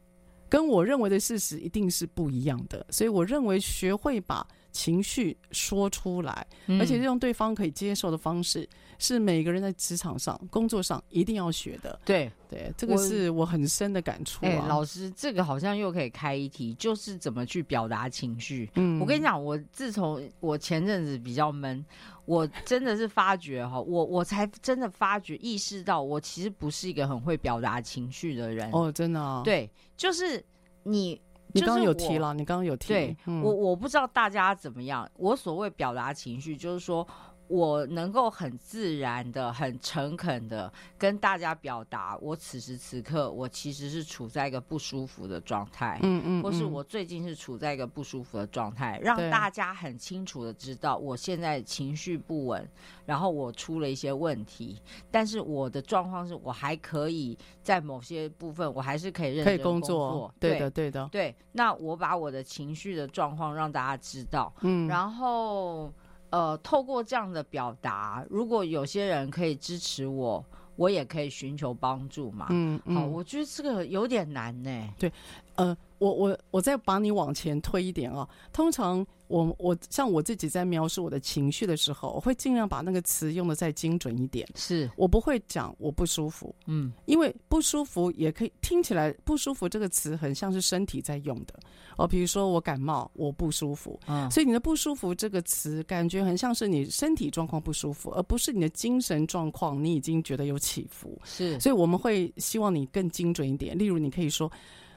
[0.55, 2.85] 跟我认为的事实一定是不一样的。
[2.89, 4.47] 所以我认为学会把。
[4.75, 6.45] 情绪说出来，
[6.81, 8.67] 而且用对方可以接受的方式，嗯、
[8.99, 11.97] 是每个人在职场上、工作上一定要学的。
[12.03, 14.49] 对对，这个是我很深的感触、啊。
[14.49, 18.69] 哎、欸，老师，这个好像又可以开一题，就是怎么去表达情绪。
[18.75, 21.85] 嗯，我跟你讲，我自从我前阵子比较闷，
[22.25, 28.69] 我真的是发觉哈，我我才真的发觉意识到，我其实不是一个很会表达情绪的人。
[28.73, 29.41] 哦，真的啊？
[29.45, 30.43] 对，就是
[30.83, 31.21] 你。
[31.53, 32.89] 你刚刚有提了，你刚刚有提。
[32.89, 35.09] 对，嗯、我我不知道大家怎么样。
[35.15, 37.07] 我所谓表达情绪，就是说。
[37.47, 52.67] 我能够很自然的、很诚恳的跟大家表达，我此时此刻我其实是处在一个不舒服的状态，嗯，嗯嗯，或是我最近是处在一个不舒服的状态，让大家很清楚的知道我现在情绪不稳，
[53.05, 54.81] 然后我出了一些问题，
[55.11, 61.35] 但是我的状况是我还可以在某些部分，我还是可以认真工作，对的，对的，对。
[61.51, 65.93] 那我把我的情绪的状况让大家知道，嗯，然后。
[66.29, 70.43] 呃，透过这样的表达，如果有些人可以支持我，
[70.75, 72.47] 我也可以寻求帮助嘛。
[72.49, 74.93] 嗯，嗯，好，我觉得这个有点难呢。
[74.97, 75.11] 对，
[75.55, 75.75] 呃。
[75.97, 78.27] 我我我再把你往前推一点啊。
[78.51, 84.47] 通常我我像我自己在描述我的情绪的时候，我会尽量把那个词用的再精准一点。
[84.55, 91.53] 是我不会讲我不舒服，嗯，因为不舒服也可以听起来不舒服这个词很像是身体在用的
[91.97, 92.07] 哦。
[92.07, 101.19] 比如说我感冒，我不舒服，嗯，所以你的不舒服这个词感觉很像是你身体状况不舒服，而不是你的精神状况你已经觉得有起伏。
[101.23, 103.77] 是，所以我们会希望你更精准一点。
[103.77, 104.51] 例如，你可以说。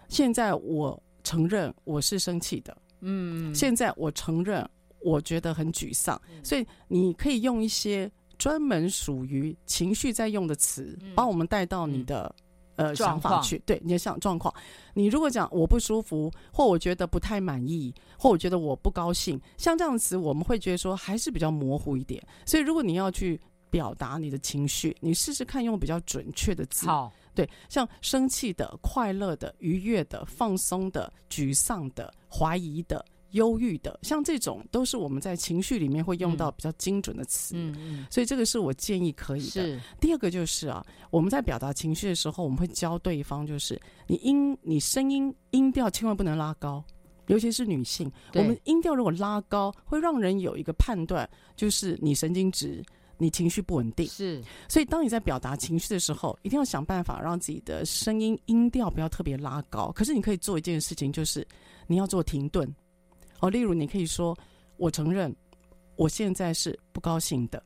[0.09, 4.68] 现在我承认我是生气的，嗯，现在我承认
[5.01, 12.34] 我觉得很沮丧，嗯，所以你可以用一些专门属于情绪在用的词，把我们带到你的
[12.76, 14.53] 呃想法去，对你的想状况。
[14.94, 22.22] 你如果讲我不舒服，或我觉得不太满意，或我觉得我不高兴，像这样的词，我们会觉得说还是比较模糊一点。
[22.44, 23.40] 所以如果你要去
[23.70, 26.86] 表达你的情绪，你试试看用比较准确的字。
[26.86, 33.05] 好，对，像生气的、快乐的、愉悦的、放松的、沮丧的、怀疑的。
[33.32, 39.51] 忧郁的，像这种都是我们在情绪里面会用到比较精准的词，嗯嗯，所以这个是我建议可以的。
[39.51, 46.82] 是第二个就是啊，我们在表达情绪的时候，我们会教对方，就是你音，你声音音调千万不能拉高，
[47.26, 52.82] 尤其是女性，我们音调如果拉高，会让人有一个判断，就是你神经质，
[53.19, 54.07] 你情绪不稳定。
[54.07, 59.93] 是，所以当你在表达情绪的时候，一定要想办法让自己的声音音调不要特别拉高。
[59.93, 61.47] 可是你可以做一件事情，就是
[61.87, 62.73] 你要做停顿。
[63.41, 64.37] 哦，例如你可以说
[64.79, 65.35] ：“我承认，
[65.97, 67.62] 我现在是不高兴的。”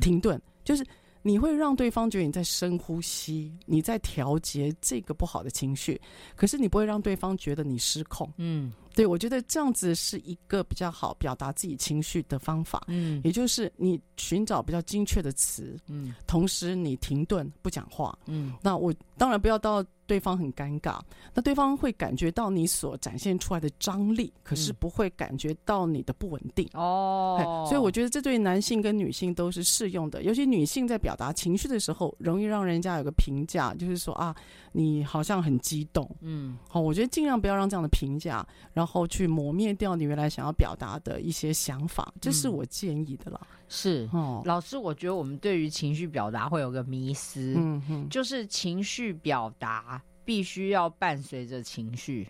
[0.00, 0.86] 停顿，就是
[1.26, 5.98] 你会让对方觉得你在深呼吸，你在调节这个不好的情绪，
[6.36, 8.30] 可是你不会让对方觉得你失控。
[8.36, 8.72] 嗯。
[8.94, 12.84] 对，我觉得这样子是一个比较好表达自己情绪的方法。
[12.86, 20.98] 嗯，也就是你寻找比较精确的词，嗯，同时你停顿不讲话，嗯，那我当然不要到对方很尴尬，
[21.32, 26.68] 那对方会感觉到你所展现出来的张力，可是不会感觉到你的不稳定。
[26.74, 34.34] 哦，所以我觉得这对男性跟女性都是适用的，尤其女性在表达情绪的时候，容易让人家有个评价，就是说啊，
[34.72, 36.08] 你好像很激动。
[36.20, 43.40] 嗯，好，我觉得尽量不要让这样的评价，然后去磨灭掉你原来想要表达的一些想法，这是我建议的啦。
[43.42, 52.28] 嗯、是，哦，老师，我觉得我们对于情绪表达会有个迷思，嗯哼，就是情绪表达必须要伴随着情绪，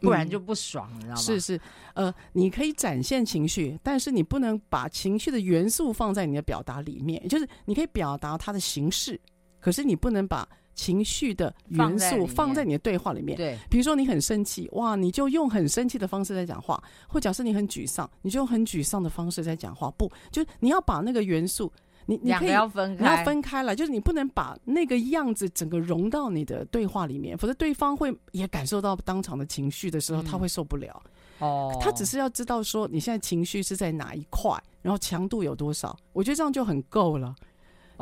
[0.00, 1.20] 不然就不爽，你知道吗？
[1.20, 1.60] 是是，
[1.94, 9.20] 呃，你可以展现情绪，但是你不能把情绪的元素放在你的表达里面，就是你可以表达它的形式，
[9.58, 10.48] 可是你不能把。
[10.78, 19.90] 情绪的元素放在你的对话里面，对，比如说你很生气，哇，你就用很生气的方式在讲话；或假设你很沮丧，你就用很沮丧的方式在讲话。
[19.98, 21.72] 不，就是你要把那个元素，
[22.06, 31.02] 你你可以要分开，你要分开了，就是你不能把那个样子整个融到你的对话里面，否则对方会也感受到当场的情绪的时候，他会受不了。
[31.40, 37.34] 哦，他只是要知道说你现在情绪是在哪一块，然后强度有多少，我觉得这样就很够了。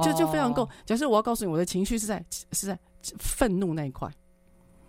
[0.03, 0.69] 就就非常够。
[0.85, 2.79] 假设我要告诉你，我的情绪是在是在
[3.19, 4.11] 愤怒那一块，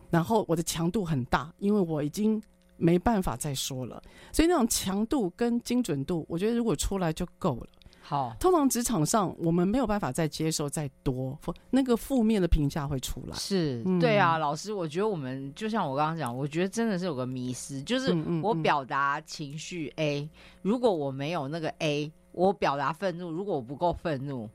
[0.09, 2.41] 然后我的强度很大，因为我已经
[2.75, 4.01] 没办法再说了。
[4.31, 7.67] 所以那种强度跟精准度，我觉得如果出来就够了。
[7.99, 11.37] 好，通常职场上我们没有办法再接受再多，
[11.69, 13.35] 那个负面的评价会出来。
[13.35, 20.29] 是，对啊，老师，我觉得我们就像我刚刚讲，我觉得真的是有个迷思，就是我表达情绪 A，
[20.61, 24.49] 如果我没有那个 A，我表达愤怒，如果我不够愤怒。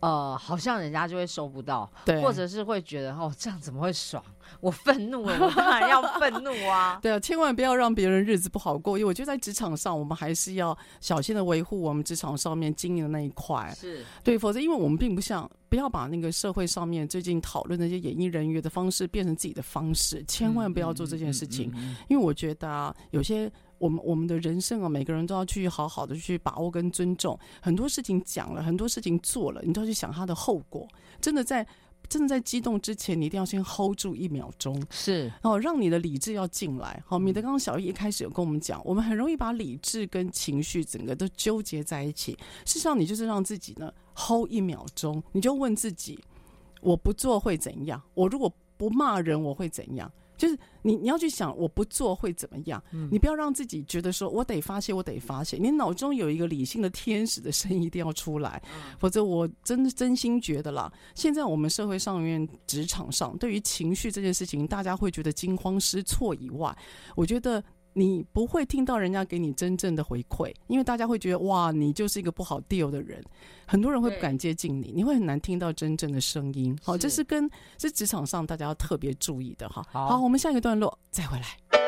[0.00, 4.22] 呃，好像人家就会收不到，对，或者是会觉得哦，这样怎么会爽？
[4.60, 6.98] 我愤怒了，我当然要愤怒啊！
[7.02, 23.50] 对啊，千万不要让别人日子不好过，因为我觉得在职场上，我们还是要小心的维护我们职场上面经营的那一块，是对，否则因为我们并不像，不要把那个社会上面最近讨论那些演艺人员的方式变成自己的方式，千万不要做这件事情，嗯嗯嗯嗯、因为我觉得啊，有些。
[23.78, 27.38] 我们我们的人生啊，每个人都要去好好的去把握跟尊重。
[27.60, 30.86] 很多事情讲了，很多事情做了，你都要去想它的后果。
[31.20, 31.66] 真的在
[32.08, 37.02] 真的在激动之前，你一定要先 hold 住一秒钟，是，然后让你的理智要进来。
[37.06, 42.32] 好，米德刚刚小易一开始有跟我们讲，我们很容易把理智跟情绪整个都纠结在一起。
[42.64, 46.18] 事实上，你就是让自己呢 hold 一秒钟，你就问自己：
[46.80, 48.00] 我不做会怎样？
[48.14, 50.10] 我如果不骂人，我会怎样？
[50.38, 52.82] 就是你，你要去想我不做会怎么样？
[52.92, 55.58] 嗯、你不要让自己觉得说我得发泄，我得发泄。
[55.58, 66.74] 你脑中有一个理性的天使的声音一定要出来，嗯、否则我真真心觉得啦，现在我们社会上面、职场上，对于情绪这件事情，大家会觉得惊慌失措以外，
[67.14, 67.62] 我觉得。
[67.92, 73.22] 你不会听到人家给你真正的回馈因为大家会觉得哇你就是一个不好 deal 的人。
[73.66, 76.76] 很多人会不敢接近你你会很难听到真正的声音。
[76.82, 79.84] 好这是跟是职场上大家要特别注意的哈。
[79.90, 80.18] 好。
[80.20, 81.78] 我们下一个段落再回来。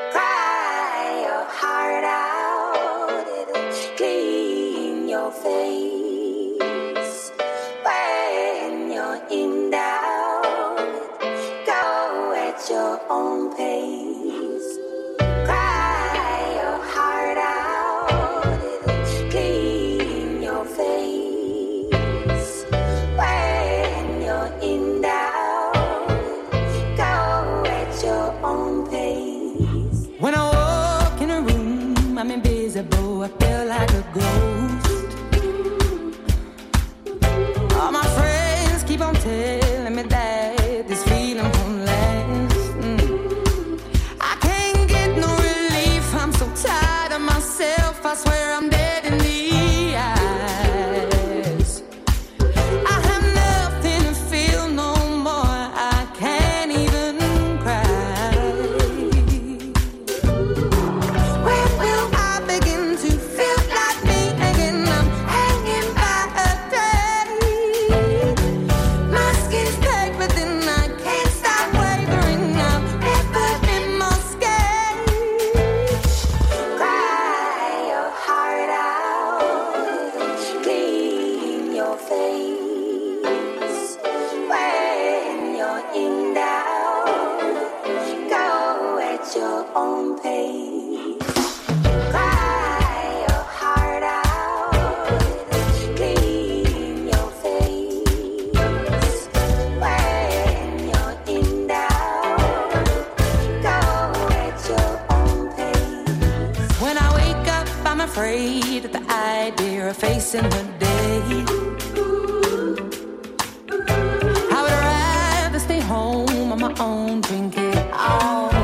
[115.90, 118.59] home on my own, drink it all.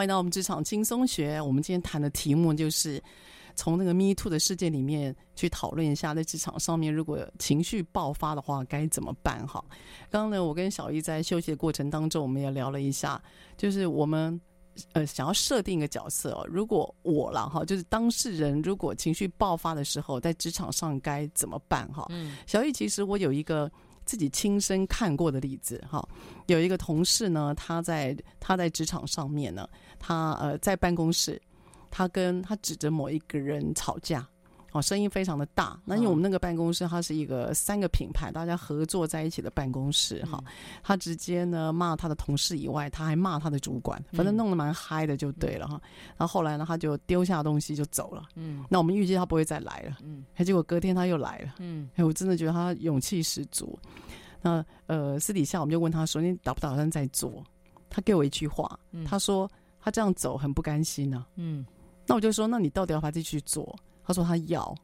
[0.00, 1.38] 欢迎到我们职场轻松学。
[1.38, 3.02] 我们今天谈的题目就是
[3.54, 9.46] 从那个 Me Too 的世界里面去讨论一下，在职场上面如果情绪爆发的话该怎么办？
[9.46, 9.62] 哈，
[10.08, 13.22] 刚刚呢，我跟小易在休息的过程当中，我们也聊了一下，
[13.58, 14.40] 就是我们
[14.94, 21.86] 呃想要设定一个角色哦，如果我了哈，就是当事人，如果情绪爆发的时候，在职场上该怎么办？
[21.92, 23.70] 哈，嗯，小易，其实我有一个。
[24.06, 26.04] 自己亲身看过的例子哈，
[26.46, 29.68] 有一个同事呢，他在他在职场上面呢，
[30.00, 31.40] 他呃在办公室，
[31.90, 34.26] 他跟他指着某一个人吵架，
[34.72, 35.80] 哦，声音非常的大。
[35.84, 40.42] 那因为我们那个办公室，它是一个三个品牌大家合作在一起的办公室哈，
[40.82, 45.80] 他直接呢骂他的同事以外，他还骂他的主管，反正弄得蛮嗨的就对了哈。
[46.16, 48.22] 然后后来呢，他就丢下东西就走了。
[48.36, 49.98] 嗯，那我们预计他不会再来了。
[50.02, 51.54] 嗯，结果隔天他又来了。
[51.58, 53.78] 嗯，哎，我真的觉得他勇气十足。
[54.40, 57.44] 那呃，私底下我们就问他说：“你打不打算再做？”
[57.90, 59.50] 他给我一句话，嗯、他说
[59.80, 61.64] ：“他这样走很不甘心呢、啊。”嗯，
[62.06, 63.74] 那我就说：“那你到底要不要继续做？”
[64.04, 64.74] 他说：“他要。”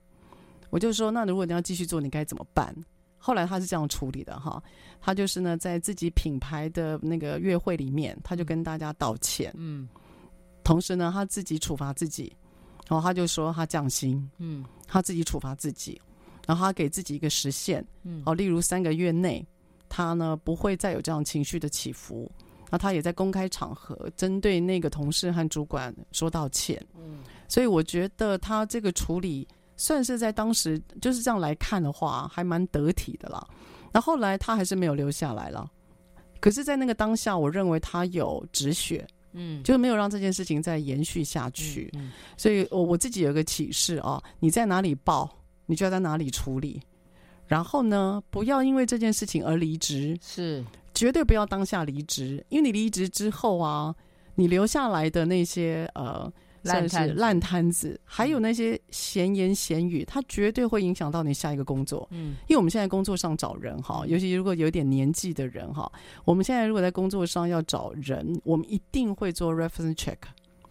[0.70, 2.74] 我就说：“那如果你要继续做，你该怎么办？”
[3.18, 4.62] 后来他是这样处理的哈，
[5.00, 9.52] 他就是呢，在自己品牌的那个月会里面，他就跟大家道歉。
[9.56, 9.88] 嗯，
[10.62, 12.32] 同时呢，他自己处罚自己，
[12.88, 14.30] 然后他就说他降薪。
[14.38, 16.00] 嗯，他自己处罚自己。
[16.46, 19.44] 然后他给自己一个时限，嗯，哦，例如三个月内，
[19.88, 22.30] 他呢不会再有这样情绪的起伏。
[22.70, 29.46] 那他也在公开场合针对那个同事和主管说道歉，嗯，所以我觉得他这个处理
[29.76, 33.46] 算是在当时就是这样来看的话，还蛮得体的啦。
[33.92, 35.70] 那后来他还是没有留下来了，
[36.40, 41.90] 可是，在那个当下，我认为他有止血，嗯，就没有让这件事情再延续下去。
[41.94, 45.30] 嗯，所以我我自己有个启示啊，你在哪里报？
[45.68, 46.80] 你就要在哪里处理，
[47.44, 50.64] 然后呢，不要因为这件事情而离职，是
[50.96, 53.94] 绝对不要当下离职，因为你离职之后啊，
[54.34, 56.32] 你留下来的那些呃
[56.62, 62.08] 烂摊烂摊子，还有那些闲言闲语，它绝对会影响到你下一个工作。
[62.10, 65.92] 嗯，因为我们现在工作上找人哈，尤其如果有点年纪的人哈，
[66.24, 70.16] 我们现在如果在工作上要找人，我们一定会做 reference check。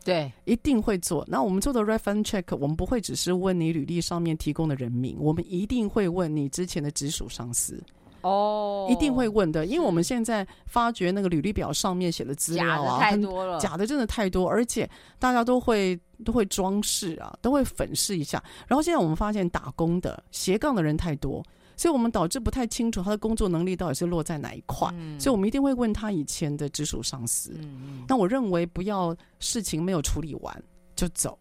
[0.04, 1.26] 对，一定会做。
[1.28, 7.82] 那我们做的 reference check，我们不会只是问你履历上面提供的人名，我们一定会问你之前的直属上司。
[8.26, 18.44] 哦，一定会问的，因为我们现在发觉那个履历表上面写的资料啊，太多了，假的真的太多，而且大家都会都会装饰啊，都会粉饰一下。
[18.68, 21.44] 然后现在我们发现打工的斜杠的人太多。
[21.78, 27.52] 所以我们导致不太清楚他的工作能力到底是落在哪一块，嗯、所以我们一定会问他以前的直属上司。
[27.62, 30.64] 嗯、那我认为不要事情没有处理完
[30.96, 31.38] 就走，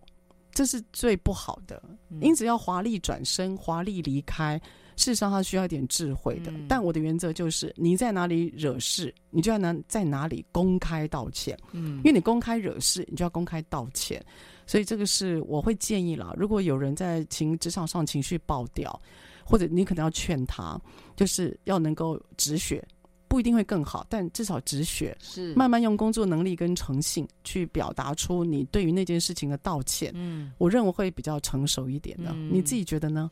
[0.50, 1.80] 这是最不好的。
[2.10, 4.60] 嗯、因此要华丽转身、华丽离开，
[4.96, 6.50] 事实上他需要一点智慧的。
[6.50, 11.58] 嗯、但我的原则就是，你在哪里惹事，你就要哪在哪里公开道歉。
[11.72, 14.24] 嗯，因为你公开惹事，你就要公开道歉。
[14.66, 19.00] 所以这个是我会建议啦，如果有人在情职场上情绪爆掉。
[19.46, 20.80] 或者你可能要劝他，
[21.16, 22.82] 就是要能够止血，
[23.28, 30.10] 不一定会更好，但至少止血，是慢慢用工作能力跟诚信去表达出你对于那件事情的道歉。
[30.14, 32.30] 嗯，我认为会比较成熟一点的。
[32.32, 33.30] 嗯，你自己觉得呢？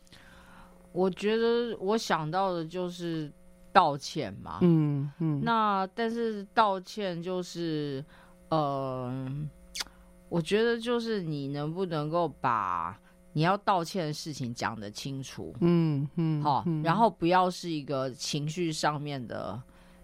[0.93, 3.33] 我觉得我想到的就是
[3.73, 4.59] 道歉嘛。
[4.61, 5.41] 嗯嗯。
[5.43, 8.05] 那但是道歉就是，
[8.51, 9.29] 呃，
[10.29, 12.99] 我觉得就是你能不能够把。
[13.35, 19.59] 你要道歉的事情讲得清楚，嗯嗯，好，然后不要是一个情绪上面的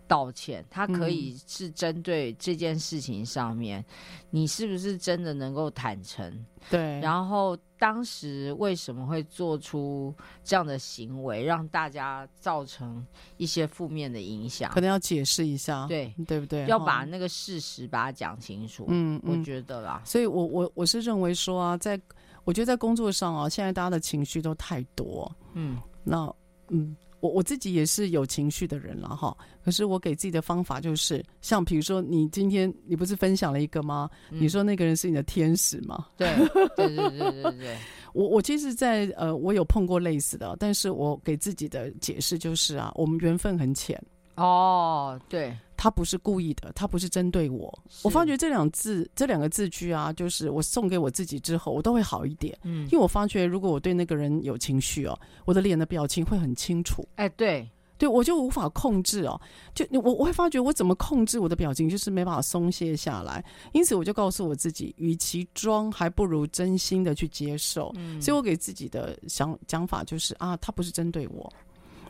[0.09, 3.85] 道歉，他可以是针对这件事情上面，
[4.31, 6.45] 你是不是真的能够坦诚？
[6.69, 13.07] 对，然后当时为什么会做出这样的行为，让大家造成
[13.37, 14.73] 一些负面的影响？
[14.73, 16.67] 可能要解释一下，对对不对？
[16.67, 18.87] 要把那个事实把它讲清楚。
[18.89, 22.01] 嗯，我觉得啦，所以我我我是认为说啊，在。
[22.45, 25.31] 我觉得在工作上啊，现在大家的情绪都太多。
[25.53, 26.35] 嗯，那
[26.69, 29.37] 嗯，我我自己也是有情绪的人了哈。
[29.65, 34.09] 可是我给自己的方法就是，像比如说，你今天你不是分享了一个吗？
[34.31, 36.07] 嗯、你说那个人是你的天使吗？
[36.17, 36.33] 对
[36.77, 37.77] 对对对对对。
[38.15, 44.03] 我我其实在，在呃，我有碰过类似的，但是我给自己的解释就是啊，我们缘分很浅。
[44.37, 45.57] 哦，对。
[45.79, 47.73] 他不是故意的，他不是针对我。
[48.03, 52.59] 我发觉这两字，这两个字句啊，就是我送给我自己之后，我都会好一点。
[52.65, 57.07] 嗯，因为我发觉，如果我对那个人有情绪哦，我的脸的表情会很清楚。
[57.15, 59.41] 哎，对，对我就无法控制哦。
[59.73, 63.45] 就我我会发觉，我怎么控制我的表情，就是没办法松懈下来。
[63.73, 67.93] 因此，我就告诉我自己，与其装，还不如真心的去接受。
[67.97, 71.49] 嗯，所以我给自己的想讲法就是啊，他不是针对我，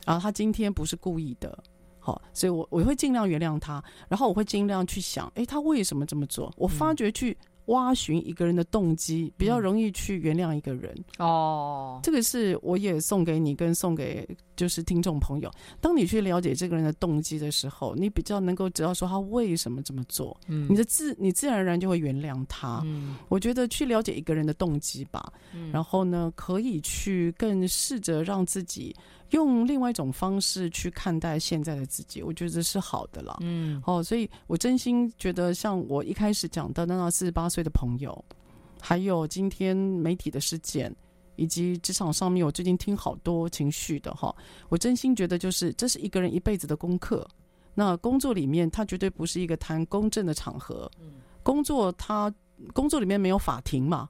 [0.07, 1.63] 啊，他今天不是故意的。
[2.33, 6.53] 所以我我会尽量原谅他，然后我会尽量去想，哎，他为什么这么做？
[6.57, 7.37] 我发觉去
[7.67, 10.95] 挖寻一个人的动机，比较容易去原谅一个人。
[11.19, 15.51] 哦，这个是我也送给你，跟送给就是听众朋友。
[15.81, 20.35] 当你去了解这个人的动机的时候，你比较能够知道说他为什么这么做。
[20.47, 22.81] 嗯，你的自你自然而然就会原谅他。
[22.87, 25.31] 嗯，我觉得去了解一个人的动机吧，
[25.71, 28.97] 然后呢，可以去更试着让自己。
[29.31, 33.37] 用另外一种方式去看待现在的自己，我觉得是好的了。
[33.41, 38.25] 嗯，哦，所以我真心觉得，像我一开始讲的那那四十八岁的朋友，
[38.81, 40.95] 还有今天媒体的事件，
[41.37, 44.35] 以及职场上面我最近听好多情绪的哈，
[44.69, 47.27] 我真心觉得就是这是一个人一辈子的功课。
[47.75, 50.91] 那工作里面，它绝对不是一个谈公正的场合。
[51.01, 51.13] 嗯，
[51.43, 52.33] 工作它
[52.73, 54.09] 工作里面没有法庭嘛？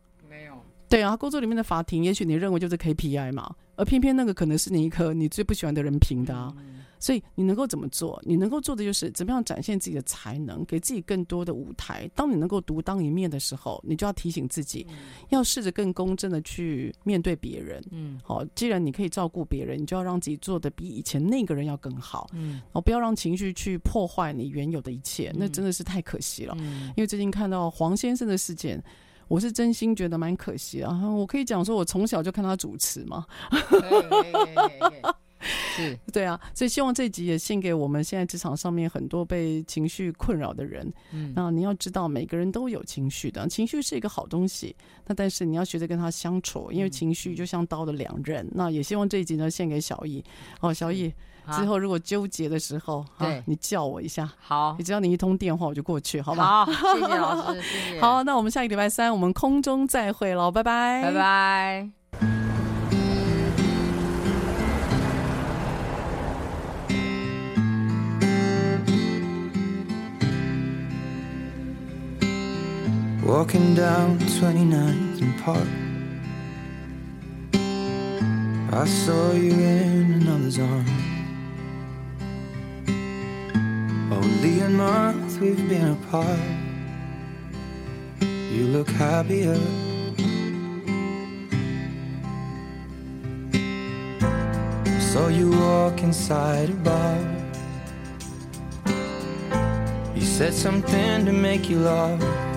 [0.89, 3.55] 对啊，工作里面的法庭，也许你认为就是 KPI 嘛。
[3.77, 6.53] 而偏偏那个可能是你一颗你最不喜欢的人评的，啊，
[6.99, 8.21] 所以你能够怎么做？
[8.27, 12.11] 你能够做的就是怎么样展现自己的才能，给自己更多的舞台。
[12.13, 14.85] 当你能够独当一面的时候，你就要提醒自己，
[15.29, 17.81] 要试着更公正的去面对别人。
[17.93, 22.29] 嗯，好，既然你可以照顾别人，你就要让自己做的比以前那个人要更好。
[22.33, 26.57] 嗯，哦，不要让情绪去破坏你原有的一切，那真的是太可惜了。
[26.97, 28.83] 因为最近看到黄先生的事件。
[29.29, 31.09] 我是真心觉得蛮可惜啊！
[31.09, 33.27] 我可以讲说，我从小就看他主持嘛，
[35.77, 40.93] 是，对啊，所以希望这集也献给我们现在职场上面很多被情绪困扰的人。
[41.13, 44.75] 嗯，那你要知道，每个人都有情绪的，情绪是一个好东西。
[45.07, 48.47] 那但是你要学着跟他相处，因为情绪就像刀的两刃。
[48.53, 50.23] 那也希望这一集呢，献给小易。
[50.61, 51.13] 哦，小易。
[51.51, 56.67] 之后如果纠结的时候，对、啊，你叫我一下，好，你只要你一通电话，我就过去，好吧？
[56.67, 58.01] 好， 谢谢老师，谢谢。
[58.03, 61.98] 好，那我们下个礼拜三我们空中再会喽，拜拜，拜拜。
[73.29, 75.69] Walking down 29th and Park
[78.73, 80.91] I saw you in another's arms
[84.11, 86.59] Only a month we've been apart
[88.59, 89.61] you look happier.
[95.01, 97.19] Saw you walk inside a bar.
[100.17, 102.48] You said something to make you laugh.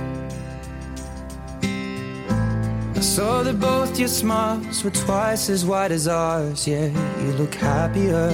[3.16, 6.66] Saw that both your smiles were twice as wide as ours.
[6.66, 6.88] Yeah,
[7.22, 8.32] you look happier.